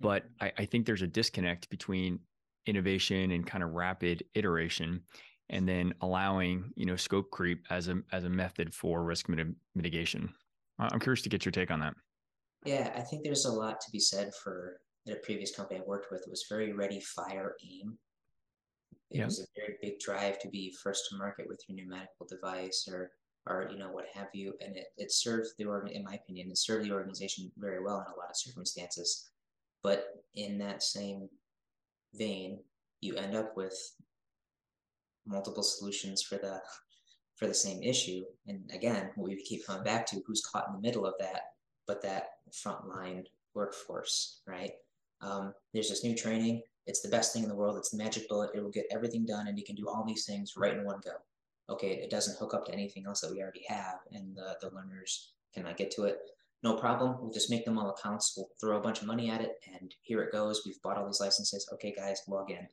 [0.01, 0.45] but mm-hmm.
[0.45, 2.19] I, I think there's a disconnect between
[2.67, 5.03] innovation and kind of rapid iteration
[5.51, 9.55] and then allowing you know scope creep as a as a method for risk mit-
[9.75, 10.33] mitigation
[10.79, 11.95] I'm curious to get your take on that.
[12.65, 16.11] Yeah, I think there's a lot to be said for the previous company I worked
[16.11, 16.23] with.
[16.23, 17.97] It was very ready, fire, aim.
[19.11, 22.27] It was a very big drive to be first to market with your new medical
[22.29, 23.13] device or
[23.47, 26.51] or you know what have you, and it, it served the organ in my opinion,
[26.51, 29.31] it served the organization very well in a lot of circumstances.
[29.83, 31.29] But in that same
[32.15, 32.59] vein,
[33.01, 33.77] you end up with
[35.27, 36.61] multiple solutions for the
[37.37, 38.25] for the same issue.
[38.47, 41.43] And again, we keep coming back to who's caught in the middle of that,
[41.87, 44.73] but that frontline workforce, right?
[45.21, 46.63] Um, there's this new training.
[46.87, 47.77] It's the best thing in the world.
[47.77, 48.51] It's the magic bullet.
[48.55, 51.01] It will get everything done, and you can do all these things right in one
[51.05, 51.13] go.
[51.69, 54.75] Okay, it doesn't hook up to anything else that we already have, and the, the
[54.75, 56.19] learners cannot uh, get to it.
[56.63, 57.17] No problem.
[57.21, 58.35] We'll just make them all accounts.
[58.37, 60.63] We'll throw a bunch of money at it, and here it goes.
[60.65, 61.69] We've bought all these licenses.
[61.75, 62.69] Okay, guys, log in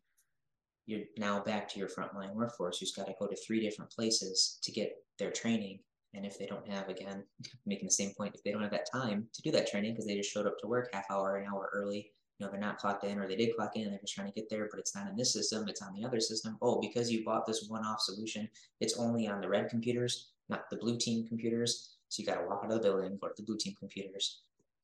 [0.86, 4.60] you're now back to your frontline workforce who's got to go to three different places
[4.64, 5.80] to get their training.
[6.14, 7.24] And if they don't have, again,
[7.66, 10.06] making the same point, if they don't have that time to do that training because
[10.06, 12.12] they just showed up to work half hour, an hour early,
[12.44, 14.34] know, they're not clocked in or they did clock in and they're just trying to
[14.34, 16.58] get there, but it's not in this system, it's on the other system.
[16.62, 20.70] Oh, because you bought this one off solution, it's only on the red computers, not
[20.70, 21.96] the blue team computers.
[22.10, 24.42] So you got to walk out of the building, go to the blue team computers.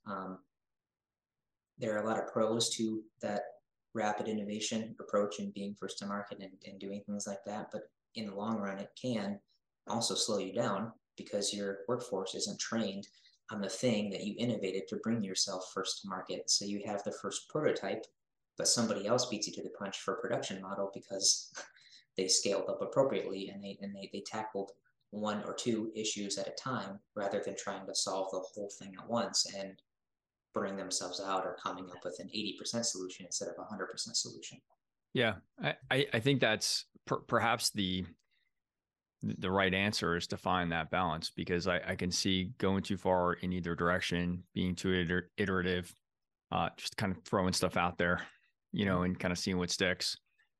[0.07, 0.39] Um,
[1.77, 3.41] there are a lot of pros to that
[3.93, 7.69] rapid innovation approach and being first to market and, and doing things like that.
[7.71, 9.39] But in the long run, it can
[9.87, 13.07] also slow you down because your workforce isn't trained
[13.51, 16.49] on the thing that you innovated to bring yourself first to market.
[16.49, 18.05] So you have the first prototype,
[18.57, 21.51] but somebody else beats you to the punch for production model because
[22.17, 24.71] they scaled up appropriately and they and they, they tackled
[25.11, 28.93] one or two issues at a time rather than trying to solve the whole thing
[28.99, 29.45] at once.
[29.57, 29.81] And
[30.53, 33.85] burning themselves out or coming up with an 80% solution instead of a 100%
[34.15, 34.59] solution.
[35.13, 38.05] Yeah, I, I think that's per, perhaps the
[39.21, 42.97] the right answer is to find that balance because I, I can see going too
[42.97, 45.93] far in either direction, being too iter- iterative,
[46.51, 48.21] uh, just kind of throwing stuff out there,
[48.71, 50.17] you know, and kind of seeing what sticks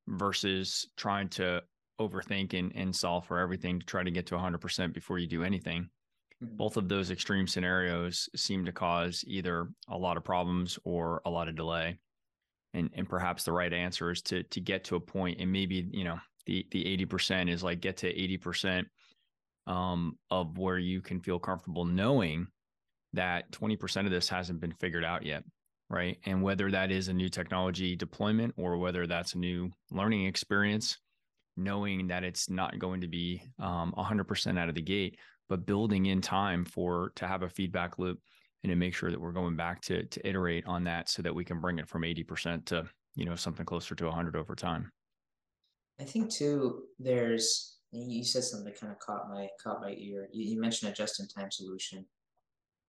[0.07, 1.61] versus trying to
[2.01, 5.43] overthink and, and solve for everything to try to get to 100% before you do
[5.43, 5.89] anything.
[6.41, 6.55] Mm-hmm.
[6.55, 11.29] both of those extreme scenarios seem to cause either a lot of problems or a
[11.29, 11.99] lot of delay
[12.73, 15.89] and and perhaps the right answer is to to get to a point and maybe
[15.91, 18.85] you know the the 80% is like get to 80%
[19.67, 22.47] um, of where you can feel comfortable knowing
[23.13, 25.43] that 20% of this hasn't been figured out yet
[25.89, 26.19] right?
[26.25, 30.97] And whether that is a new technology deployment or whether that's a new learning experience
[31.57, 35.17] knowing that it's not going to be um, 100% out of the gate
[35.49, 38.19] but building in time for to have a feedback loop
[38.63, 41.33] and to make sure that we're going back to to iterate on that so that
[41.33, 44.91] we can bring it from 80% to you know something closer to 100 over time
[45.99, 50.29] i think too there's you said something that kind of caught my caught my ear.
[50.31, 52.05] You, you mentioned a just-in-time solution.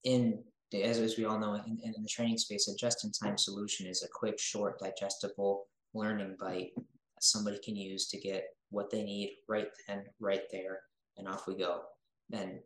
[0.04, 0.42] In
[0.72, 4.08] as, as we all know in, in the training space a just-in-time solution is a
[4.08, 6.72] quick short digestible learning bite
[7.20, 10.80] somebody can use to get what they need right then right there
[11.16, 11.82] and off we go.
[12.32, 12.60] And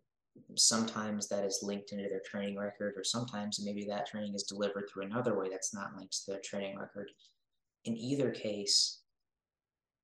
[0.56, 4.88] sometimes that is linked into their training record, or sometimes maybe that training is delivered
[4.88, 7.10] through another way that's not linked to their training record.
[7.84, 9.03] In either case,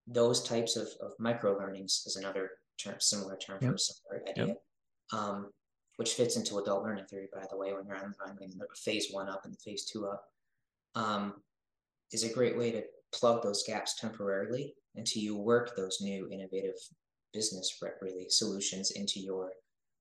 [0.07, 3.71] those types of, of micro learnings is another term, similar term yep.
[3.71, 4.61] for a similar idea, yep.
[5.13, 5.51] um,
[5.97, 8.37] which fits into adult learning theory, by the way, when you're on, on
[8.75, 10.23] phase one up and the phase two up,
[10.95, 11.35] um,
[12.11, 12.83] is a great way to
[13.13, 16.75] plug those gaps temporarily until you work those new innovative
[17.33, 19.51] business really solutions into your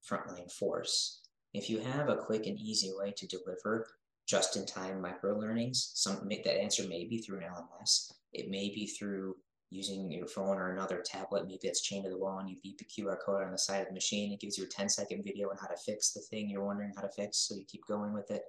[0.08, 1.20] frontline force.
[1.52, 3.86] If you have a quick and easy way to deliver
[4.26, 8.12] just-in-time micro learnings, some that answer may be through an LMS.
[8.32, 9.36] It may be through
[9.70, 11.46] using your phone or another tablet.
[11.46, 13.82] Maybe it's chained to the wall and you beep the QR code on the side
[13.82, 14.32] of the machine.
[14.32, 16.92] It gives you a 10 second video on how to fix the thing you're wondering
[16.96, 17.38] how to fix.
[17.38, 18.42] So you keep going with it.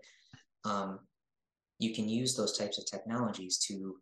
[0.65, 0.99] Um,
[1.79, 3.97] you can use those types of technologies to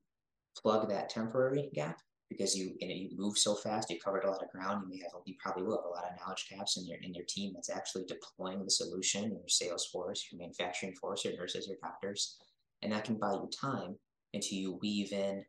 [0.57, 4.49] plug that temporary gap because you you, move so fast, you covered a lot of
[4.49, 4.83] ground.
[4.83, 7.13] You may have you probably will have a lot of knowledge gaps in your in
[7.13, 11.67] your team that's actually deploying the solution, your sales force, your manufacturing force, your nurses,
[11.67, 12.37] your doctors,
[12.81, 13.95] and that can buy you time
[14.33, 15.43] until you weave in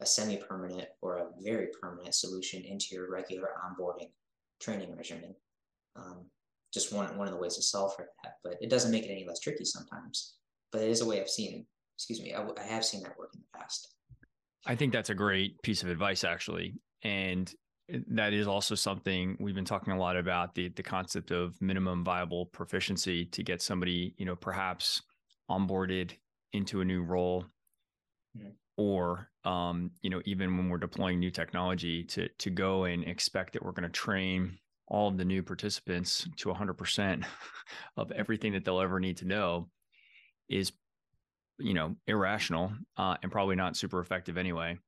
[0.00, 4.10] a semi-permanent or a very permanent solution into your regular onboarding
[4.60, 5.34] training regimen.
[5.96, 6.26] Um,
[6.72, 9.10] just one one of the ways to solve for that, but it doesn't make it
[9.10, 10.34] any less tricky sometimes.
[10.72, 11.66] But it is a way I've seen.
[11.96, 13.94] Excuse me, I, I have seen that work in the past.
[14.66, 16.74] I think that's a great piece of advice, actually.
[17.02, 17.52] And
[18.08, 22.04] that is also something we've been talking a lot about the the concept of minimum
[22.04, 25.02] viable proficiency to get somebody, you know, perhaps
[25.50, 26.12] onboarded
[26.52, 27.44] into a new role,
[28.36, 28.48] mm-hmm.
[28.76, 33.52] Or um, you know, even when we're deploying new technology, to to go and expect
[33.52, 34.58] that we're going to train
[34.88, 37.24] all of the new participants to 100%
[37.96, 39.68] of everything that they'll ever need to know
[40.48, 40.72] is
[41.58, 44.78] you know irrational uh, and probably not super effective anyway.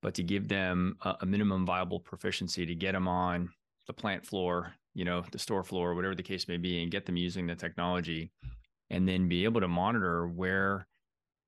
[0.00, 3.48] But to give them a, a, minimum viable proficiency to get them on
[3.88, 7.06] the plant floor you know the store floor whatever the case may be and get
[7.06, 8.30] them using the technology
[8.90, 10.86] and then be able to monitor where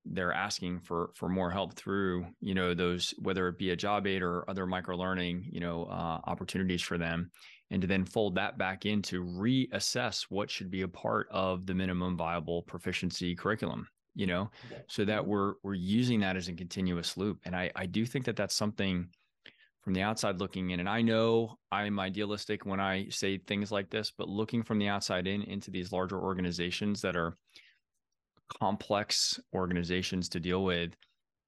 [0.05, 4.07] they're asking for for more help through you know those whether it be a job
[4.07, 7.31] aid or other micro learning you know uh, opportunities for them
[7.71, 11.67] and to then fold that back in to reassess what should be a part of
[11.67, 14.51] the minimum viable proficiency curriculum you know?
[14.89, 18.25] So that we're we're using that as a continuous loop and i i do think
[18.25, 19.09] that that's something
[19.83, 23.89] from the outside looking in and i know i'm idealistic when i say things like
[23.89, 27.37] this but looking from the outside in into these larger organizations that are
[28.59, 30.95] complex organizations to deal with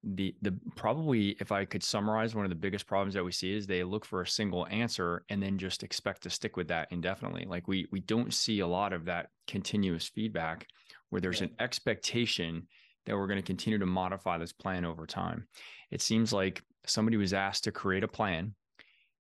[0.04, 3.54] the the probably if i could summarize one of the biggest problems that we see
[3.54, 6.88] is they look for a single answer and then just expect to stick with that
[6.90, 7.44] indefinitely.
[7.48, 10.66] Like we we don't see a lot of that continuous feedback
[11.10, 12.66] where there's an expectation
[13.06, 15.46] that we're going to continue to modify this plan over time.
[15.90, 18.54] It seems like somebody was asked to create a plan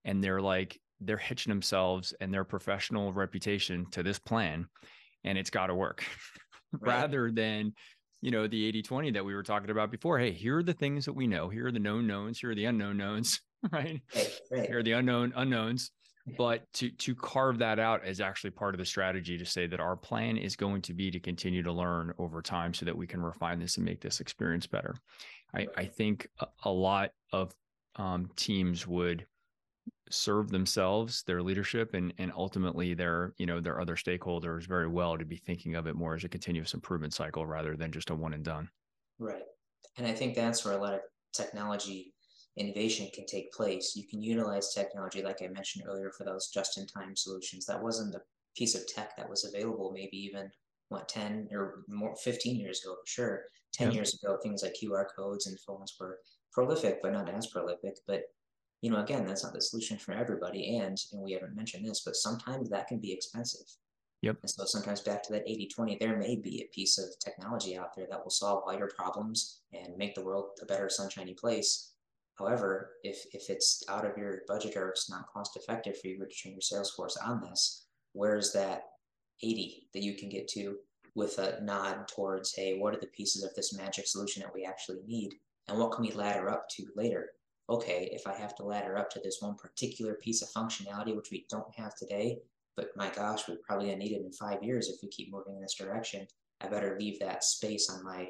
[0.04, 4.66] and they're like they're hitching themselves and their professional reputation to this plan
[5.24, 6.04] and it's got to work
[6.72, 6.94] right.
[6.94, 7.72] rather than
[8.22, 10.18] you know, the 80 20 that we were talking about before.
[10.18, 11.48] Hey, here are the things that we know.
[11.48, 12.38] Here are the known knowns.
[12.38, 13.40] Here are the unknown knowns,
[13.72, 14.00] right?
[14.14, 14.66] right, right.
[14.66, 15.90] Here are the unknown unknowns.
[16.38, 19.80] But to to carve that out as actually part of the strategy to say that
[19.80, 23.08] our plan is going to be to continue to learn over time so that we
[23.08, 24.94] can refine this and make this experience better.
[25.52, 27.52] I, I think a, a lot of
[27.96, 29.26] um, teams would
[30.10, 35.16] serve themselves, their leadership, and and ultimately their you know their other stakeholders very well
[35.18, 38.14] to be thinking of it more as a continuous improvement cycle rather than just a
[38.14, 38.68] one and done.
[39.18, 39.44] Right,
[39.96, 41.00] and I think that's where a lot of
[41.32, 42.14] technology
[42.56, 43.94] innovation can take place.
[43.96, 47.64] You can utilize technology, like I mentioned earlier, for those just-in-time solutions.
[47.64, 48.20] That wasn't a
[48.54, 50.50] piece of tech that was available, maybe even
[50.92, 53.94] what 10 or more 15 years ago sure 10 yep.
[53.94, 56.18] years ago things like qr codes and phones were
[56.52, 58.22] prolific but not as prolific but
[58.82, 60.78] you know, again, that's not the solution for everybody.
[60.78, 63.66] And, and we haven't mentioned this, but sometimes that can be expensive.
[64.22, 64.38] Yep.
[64.42, 67.76] And so sometimes back to that 80 20, there may be a piece of technology
[67.78, 71.34] out there that will solve all your problems and make the world a better, sunshiny
[71.34, 71.92] place.
[72.38, 76.18] However, if, if it's out of your budget or it's not cost effective for you
[76.18, 78.82] to train your sales force on this, where's that
[79.42, 80.76] 80 that you can get to
[81.14, 84.64] with a nod towards, hey, what are the pieces of this magic solution that we
[84.64, 85.34] actually need?
[85.68, 87.30] And what can we ladder up to later?
[87.68, 91.30] Okay, if I have to ladder up to this one particular piece of functionality, which
[91.30, 92.38] we don't have today,
[92.76, 95.56] but my gosh, we're probably gonna need it in five years if we keep moving
[95.56, 96.26] in this direction.
[96.60, 98.28] I better leave that space on my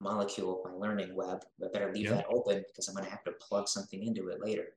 [0.00, 1.44] molecule, my learning web.
[1.62, 4.68] I better leave that open because I'm gonna have to plug something into it later.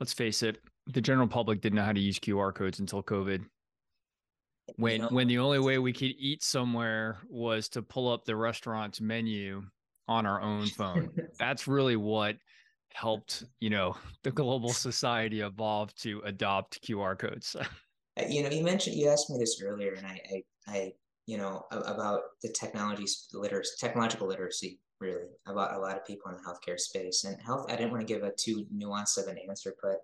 [0.00, 3.44] Let's face it, the general public didn't know how to use QR codes until COVID.
[4.76, 8.24] When you know, when the only way we could eat somewhere was to pull up
[8.24, 9.64] the restaurant's menu
[10.08, 11.10] on our own phone.
[11.38, 12.36] That's really what
[12.92, 17.54] helped, you know, the global society evolve to adopt QR codes.
[18.18, 20.92] Uh, you know, you mentioned you asked me this earlier, and I, I, I
[21.26, 26.36] you know, about the technology literacy, technological literacy, really, about a lot of people in
[26.36, 27.66] the healthcare space and health.
[27.68, 30.00] I didn't want to give a too nuanced of an answer, but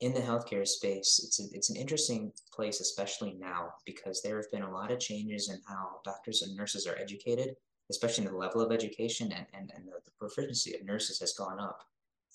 [0.00, 4.50] in the healthcare space, it's a, it's an interesting place, especially now, because there have
[4.50, 7.54] been a lot of changes in how doctors and nurses are educated
[7.90, 11.60] especially in the level of education and, and, and the, proficiency of nurses has gone
[11.60, 11.84] up.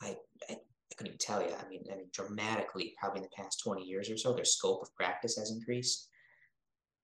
[0.02, 0.16] I,
[0.50, 1.50] I, I couldn't even tell you.
[1.50, 4.82] I mean, I mean, dramatically, probably in the past 20 years or so, their scope
[4.82, 6.08] of practice has increased.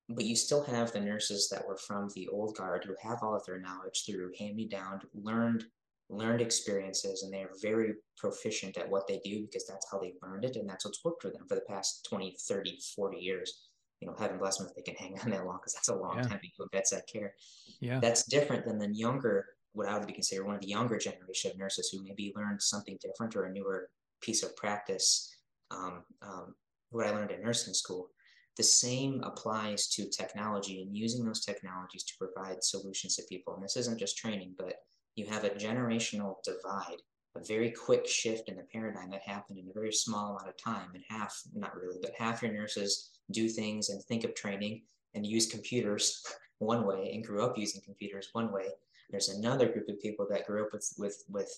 [0.08, 3.36] But you still have the nurses that were from the old guard who have all
[3.36, 5.66] of their knowledge through hand me down, learned
[6.10, 10.14] learned experiences, and they are very proficient at what they do because that's how they
[10.24, 13.69] learned it and that's what's worked for them for the past 20, 30, 40 years
[14.00, 15.96] you know, heaven bless them if they can hang on that long because that's a
[15.96, 16.24] long yeah.
[16.24, 17.34] time to vets that care.
[17.80, 18.00] Yeah.
[18.00, 21.52] That's different than the younger, what I would be considered one of the younger generation
[21.52, 23.90] of nurses who maybe learned something different or a newer
[24.22, 25.36] piece of practice.
[25.72, 26.56] Um, um,
[26.92, 28.10] what I learned in nursing school.
[28.58, 33.54] The same applies to technology and using those technologies to provide solutions to people.
[33.54, 34.74] And this isn't just training, but
[35.16, 36.98] you have a generational divide,
[37.38, 40.58] a very quick shift in the paradigm that happened in a very small amount of
[40.58, 40.90] time.
[40.94, 44.82] And half, not really, but half your nurses do things and think of training
[45.14, 46.24] and use computers
[46.60, 48.66] one way and grew up using computers one way.
[49.10, 51.50] There's another group of people that grew up with with with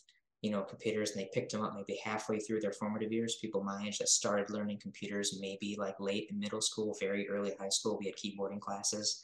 [0.42, 3.38] you know computers and they picked them up maybe halfway through their formative years.
[3.42, 7.54] People my age that started learning computers maybe like late in middle school, very early
[7.60, 7.98] high school.
[8.00, 9.22] We had keyboarding classes,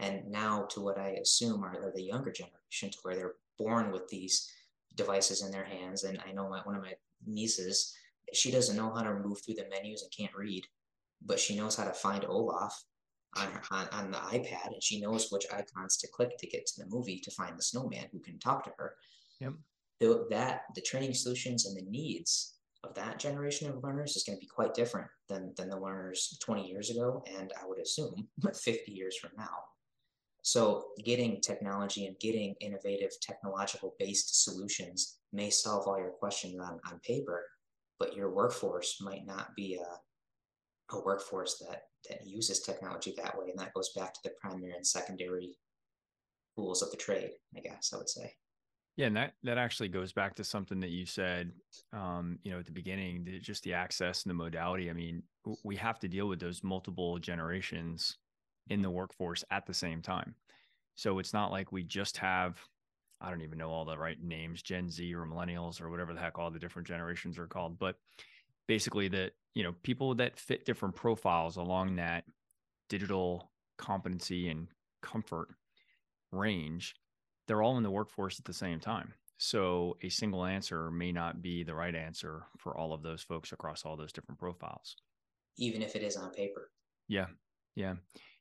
[0.00, 3.90] and now to what I assume are, are the younger generation to where they're born
[3.90, 4.50] with these
[4.94, 6.04] devices in their hands.
[6.04, 6.94] And I know my, one of my
[7.26, 7.94] nieces
[8.32, 10.66] she doesn't know how to move through the menus and can't read,
[11.24, 12.72] but she knows how to find Olaf
[13.36, 16.66] on her on, on the iPad and she knows which icons to click to get
[16.66, 18.94] to the movie to find the snowman who can talk to her.
[19.40, 19.52] Yep.
[20.00, 22.54] The, that the training solutions and the needs
[22.84, 26.38] of that generation of learners is going to be quite different than than the learners
[26.42, 29.56] 20 years ago and I would assume 50 years from now.
[30.42, 36.78] So getting technology and getting innovative technological based solutions may solve all your questions on,
[36.88, 37.44] on paper,
[37.98, 39.98] but your workforce might not be a,
[40.92, 43.50] a workforce that that uses technology that way.
[43.50, 45.56] And that goes back to the primary and secondary
[46.56, 48.34] tools of the trade, I guess I would say.
[48.96, 51.52] Yeah, and that that actually goes back to something that you said,
[51.92, 54.88] um, you know, at the beginning, the, just the access and the modality.
[54.88, 55.22] I mean,
[55.64, 58.16] we have to deal with those multiple generations
[58.68, 60.34] in the workforce at the same time.
[60.94, 62.58] So it's not like we just have,
[63.20, 66.20] I don't even know all the right names, Gen Z or millennials or whatever the
[66.20, 67.96] heck all the different generations are called, but
[68.66, 72.24] basically that you know people that fit different profiles along that
[72.88, 74.68] digital competency and
[75.02, 75.48] comfort
[76.32, 76.94] range
[77.46, 79.14] they're all in the workforce at the same time.
[79.38, 83.52] So a single answer may not be the right answer for all of those folks
[83.52, 84.96] across all those different profiles.
[85.58, 86.70] Even if it is on paper.
[87.08, 87.26] Yeah
[87.76, 87.94] yeah.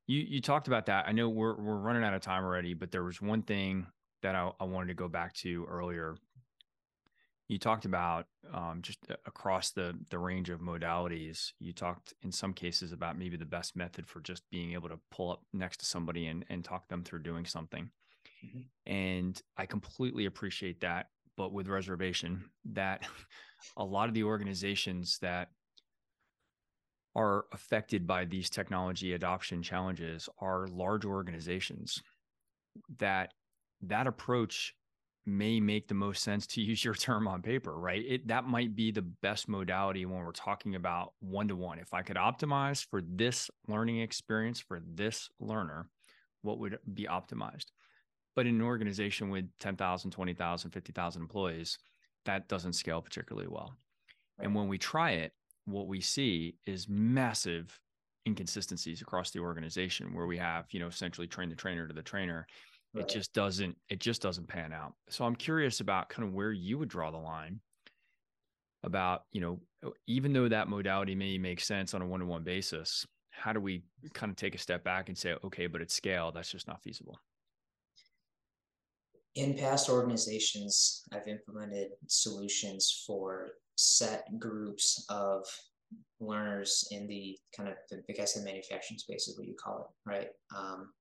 [0.08, 1.06] You you talked about that.
[1.08, 3.86] I know we're we're running out of time already but there was one thing
[4.24, 6.16] that i, I wanted to go back to earlier
[7.48, 11.52] you talked about um, just across the the range of modalities.
[11.60, 15.00] You talked in some cases about maybe the best method for just being able to
[15.12, 17.90] pull up next to somebody and and talk them through doing something.
[18.46, 18.92] Mm-hmm.
[18.92, 23.08] And I completely appreciate that, but with reservation that
[23.78, 25.50] a lot of the organizations that
[27.16, 32.02] are affected by these technology adoption challenges are large organizations
[32.98, 33.34] that
[33.82, 34.74] that approach
[35.26, 38.04] may make the most sense to use your term on paper, right?
[38.08, 41.80] It that might be the best modality when we're talking about one to one.
[41.80, 45.90] If I could optimize for this learning experience for this learner,
[46.42, 47.66] what would be optimized?
[48.36, 51.78] But in an organization with 10,000, 20,000, 50,000 employees,
[52.26, 53.74] that doesn't scale particularly well.
[54.38, 54.46] Right.
[54.46, 55.32] And when we try it,
[55.66, 57.80] what we see is massive
[58.28, 62.02] inconsistencies across the organization where we have, you know, essentially train the trainer to the
[62.02, 62.46] trainer
[62.96, 63.04] Right.
[63.04, 64.94] It just doesn't it just doesn't pan out.
[65.10, 67.60] So I'm curious about kind of where you would draw the line
[68.84, 69.60] about, you know,
[70.08, 73.84] even though that modality may make sense on a one-to-one basis, how do we
[74.14, 76.82] kind of take a step back and say, okay, but at scale, that's just not
[76.82, 77.20] feasible?
[79.34, 85.46] In past organizations, I've implemented solutions for set groups of
[86.22, 89.80] learners in the kind of the, I guess the manufacturing space is what you call
[89.80, 90.30] it, right?
[90.56, 90.92] Um,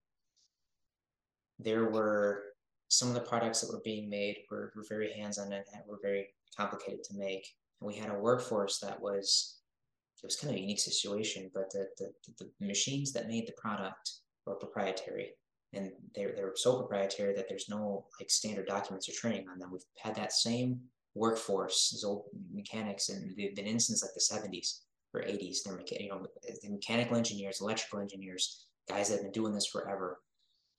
[1.58, 2.42] there were
[2.88, 6.28] some of the products that were being made were, were very hands-on and were very
[6.56, 7.46] complicated to make.
[7.80, 9.58] And we had a workforce that was
[10.22, 13.52] it was kind of a unique situation, but the, the, the machines that made the
[13.52, 14.10] product
[14.46, 15.32] were proprietary
[15.74, 19.70] and they're, they're so proprietary that there's no like standard documents or training on them.
[19.72, 20.80] We've had that same
[21.14, 24.80] workforce, these old mechanics, and they've been in since like the 70s
[25.12, 25.58] or 80s.
[25.64, 26.26] They're mecha- you know,
[26.68, 30.20] mechanical engineers, electrical engineers, guys that have been doing this forever.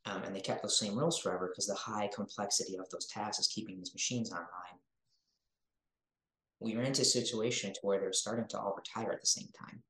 [0.06, 3.40] Um, and they kept those same rules forever because the high complexity of those tasks
[3.40, 4.80] is keeping these machines online.
[6.60, 9.50] We ran into a situation to where they're starting to all retire at the same
[9.60, 9.82] time.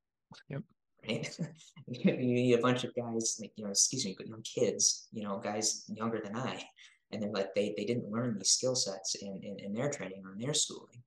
[0.49, 0.61] Yep.
[1.07, 1.37] Right?
[1.87, 5.23] you need a bunch of guys, like, you know, excuse me, but young kids, you
[5.23, 6.63] know, guys younger than I.
[7.11, 10.23] And they're like, they, they didn't learn these skill sets in, in, in their training
[10.25, 11.03] or in their schooling.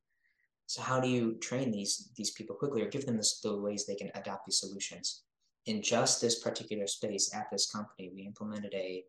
[0.67, 3.87] So how do you train these these people quickly or give them the, the ways
[3.87, 5.23] they can adopt these solutions?
[5.69, 9.05] In just this particular space at this company, we implemented a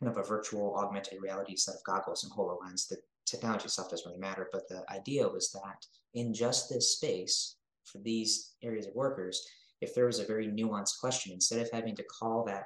[0.00, 2.88] kind of a virtual augmented reality set of goggles and HoloLens.
[2.88, 7.56] The technology stuff doesn't really matter, but the idea was that in just this space
[7.84, 9.46] for these areas of workers,
[9.82, 12.64] if there was a very nuanced question, instead of having to call that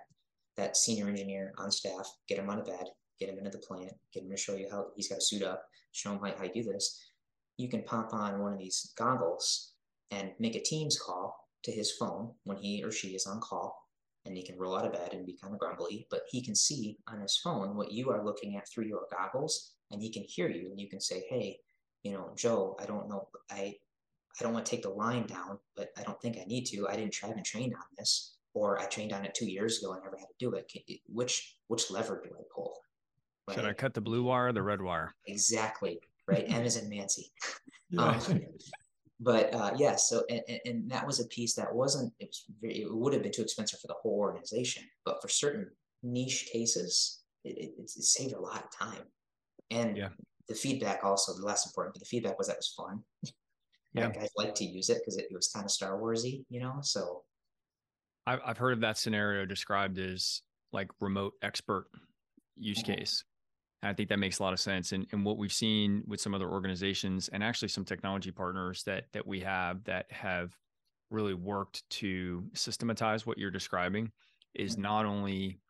[0.57, 2.87] that senior engineer on staff, get him out of bed,
[3.19, 5.43] get him into the plant, get him to show you how he's got to suit
[5.43, 7.11] up, show him how, how you do this,
[7.57, 9.75] you can pop on one of these goggles
[10.11, 13.89] and make a Teams call to his phone when he or she is on call
[14.25, 16.55] and he can roll out of bed and be kind of grumbly, but he can
[16.55, 20.23] see on his phone what you are looking at through your goggles and he can
[20.23, 21.59] hear you and you can say, Hey,
[22.03, 23.77] you know, Joe, I don't know, I
[24.39, 26.87] I don't want to take the line down, but I don't think I need to.
[26.89, 29.93] I didn't try and train on this, or I trained on it two years ago
[29.93, 30.71] and never had to do it.
[31.09, 32.75] Which which lever do I pull?
[33.49, 33.57] Right?
[33.57, 35.15] Should I cut the blue wire or the red wire?
[35.27, 35.99] Exactly.
[36.27, 36.45] Right.
[36.47, 37.33] M is in Nancy.
[37.97, 38.21] Um,
[39.21, 42.83] but uh, yeah, so and, and that was a piece that wasn't it was very,
[42.83, 45.69] it would have been too expensive for the whole organization, but for certain
[46.03, 49.03] niche cases, it, it, it saved a lot of time.
[49.71, 50.09] And yeah.
[50.49, 53.03] the feedback also the less important, but the feedback was that was fun.
[53.95, 54.11] yeah.
[54.11, 56.79] guys like to use it because it, it, was kind of Star Warsy, you know.
[56.83, 57.25] So
[58.27, 60.43] I've I've heard of that scenario described as
[60.73, 61.87] like remote expert
[62.57, 62.95] use mm-hmm.
[62.95, 63.25] case.
[63.83, 64.93] And I think that makes a lot of sense.
[64.93, 69.05] And and what we've seen with some other organizations and actually some technology partners that
[69.13, 70.53] that we have that have
[71.11, 74.11] really worked to systematize what you're describing
[74.55, 74.83] is mm-hmm.
[74.83, 75.61] not only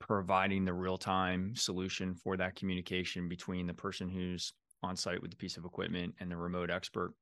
[0.00, 4.52] providing the real-time solution for that communication between the person who's
[4.82, 7.12] on site with the piece of equipment and the remote expert,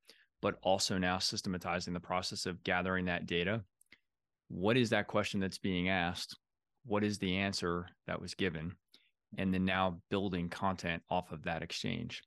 [0.40, 3.62] but also now systematizing the process of gathering that data.
[4.48, 6.38] What is that question that's being asked?
[6.86, 8.74] What is the answer that was given?
[9.36, 12.22] And then now building content off of that exchange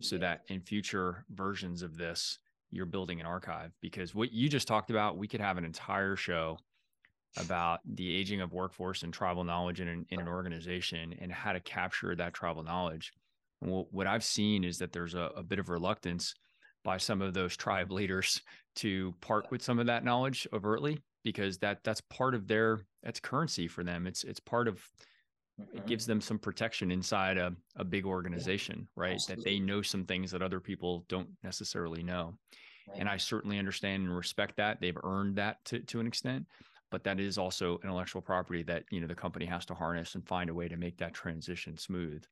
[0.00, 2.38] so that in future versions of this,
[2.70, 3.72] you're building an archive.
[3.80, 6.58] Because what you just talked about, we could have an entire show
[7.36, 11.52] about the aging of workforce and tribal knowledge in an, in an organization and how
[11.52, 13.12] to capture that tribal knowledge.
[13.60, 16.34] And what, what I've seen is that there's a, a bit of reluctance
[16.84, 18.40] by some of those tribe leaders
[18.76, 23.20] to part with some of that knowledge overtly because that that's part of their that's
[23.20, 24.82] currency for them it's it's part of
[25.72, 29.44] it gives them some protection inside a, a big organization yeah, right absolutely.
[29.44, 32.34] that they know some things that other people don't necessarily know.
[32.88, 33.00] Right.
[33.00, 34.80] and i certainly understand and respect that.
[34.80, 36.46] They've earned that to, to an extent
[36.94, 40.24] but that is also intellectual property that you know the company has to harness and
[40.24, 42.22] find a way to make that transition smooth.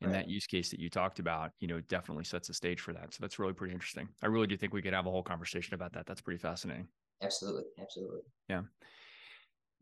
[0.00, 0.22] And right.
[0.22, 3.12] that use case that you talked about you know definitely sets the stage for that.
[3.12, 4.08] So that's really pretty interesting.
[4.22, 6.06] I really do think we could have a whole conversation about that.
[6.06, 6.88] That's pretty fascinating.
[7.22, 8.20] Absolutely absolutely.
[8.48, 8.62] Yeah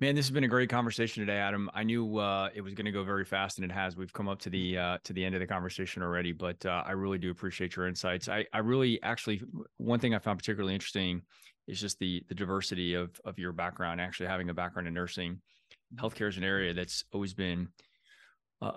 [0.00, 2.84] man this has been a great conversation today adam i knew uh, it was going
[2.84, 5.24] to go very fast and it has we've come up to the uh, to the
[5.24, 8.58] end of the conversation already but uh, i really do appreciate your insights i i
[8.58, 9.42] really actually
[9.76, 11.22] one thing i found particularly interesting
[11.66, 15.40] is just the the diversity of of your background actually having a background in nursing
[15.96, 17.68] healthcare is an area that's always been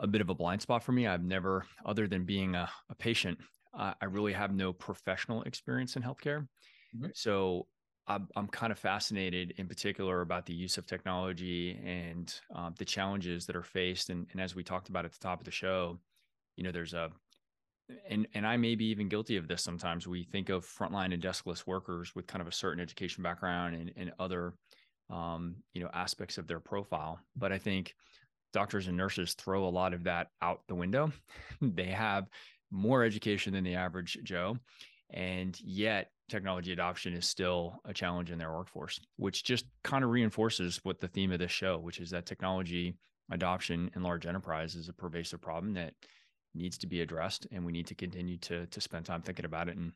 [0.01, 1.07] a bit of a blind spot for me.
[1.07, 3.37] I've never, other than being a, a patient,
[3.77, 6.47] uh, I really have no professional experience in healthcare.
[6.95, 7.07] Mm-hmm.
[7.13, 7.67] So
[8.07, 12.85] I'm, I'm kind of fascinated in particular about the use of technology and um, the
[12.85, 14.09] challenges that are faced.
[14.09, 15.99] And, and as we talked about at the top of the show,
[16.55, 17.11] you know, there's a,
[18.09, 20.07] and and I may be even guilty of this sometimes.
[20.07, 23.93] We think of frontline and deskless workers with kind of a certain education background and,
[23.95, 24.53] and other,
[25.09, 27.19] um, you know, aspects of their profile.
[27.35, 27.95] But I think
[28.53, 31.11] doctors and nurses throw a lot of that out the window.
[31.61, 32.27] they have
[32.71, 34.57] more education than the average Joe.
[35.09, 40.09] And yet, technology adoption is still a challenge in their workforce, which just kind of
[40.09, 42.95] reinforces what the theme of this show, which is that technology
[43.31, 45.93] adoption in large enterprise is a pervasive problem that
[46.53, 47.47] needs to be addressed.
[47.51, 49.77] And we need to continue to, to spend time thinking about it.
[49.77, 49.91] And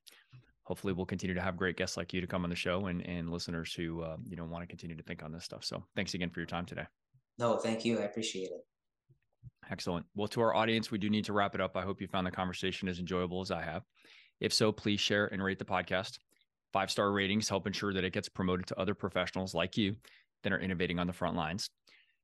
[0.64, 3.06] hopefully, we'll continue to have great guests like you to come on the show and,
[3.08, 5.64] and listeners who uh, you know want to continue to think on this stuff.
[5.64, 6.86] So, thanks again for your time today.
[7.38, 8.00] No, thank you.
[8.00, 8.66] I appreciate it.
[9.70, 10.06] Excellent.
[10.16, 11.78] Well, to our audience, we do need to wrap it up.
[11.78, 13.84] I hope you found the conversation as enjoyable as I have.
[14.42, 16.20] If so, please share and rate the podcast.
[16.74, 19.96] Five star ratings help ensure that it gets promoted to other professionals like you
[20.44, 21.70] that are innovating on the front lines.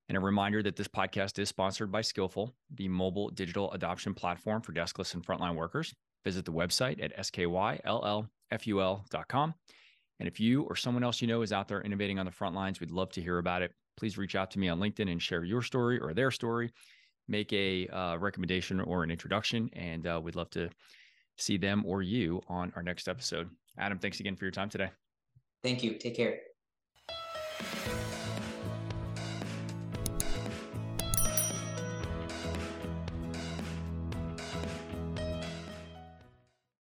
[0.09, 4.61] And a reminder that this podcast is sponsored by Skyllful, the mobile digital adoption platform
[4.61, 5.93] for deskless and frontline workers.
[6.25, 9.53] Visit the website at skyllful.com.
[10.19, 12.55] And if you or someone else you know is out there innovating on the front
[12.55, 15.21] lines, we'd love to hear about it please reach out to me on LinkedIn and
[15.21, 16.71] share your story or their story.
[17.27, 20.69] Make a uh, recommendation or an introduction, and uh, we'd love to
[21.37, 23.49] see them or you on our next episode.
[23.77, 24.89] Adam, thanks again for your time today.
[25.63, 25.93] Thank you.
[25.95, 26.39] Take care.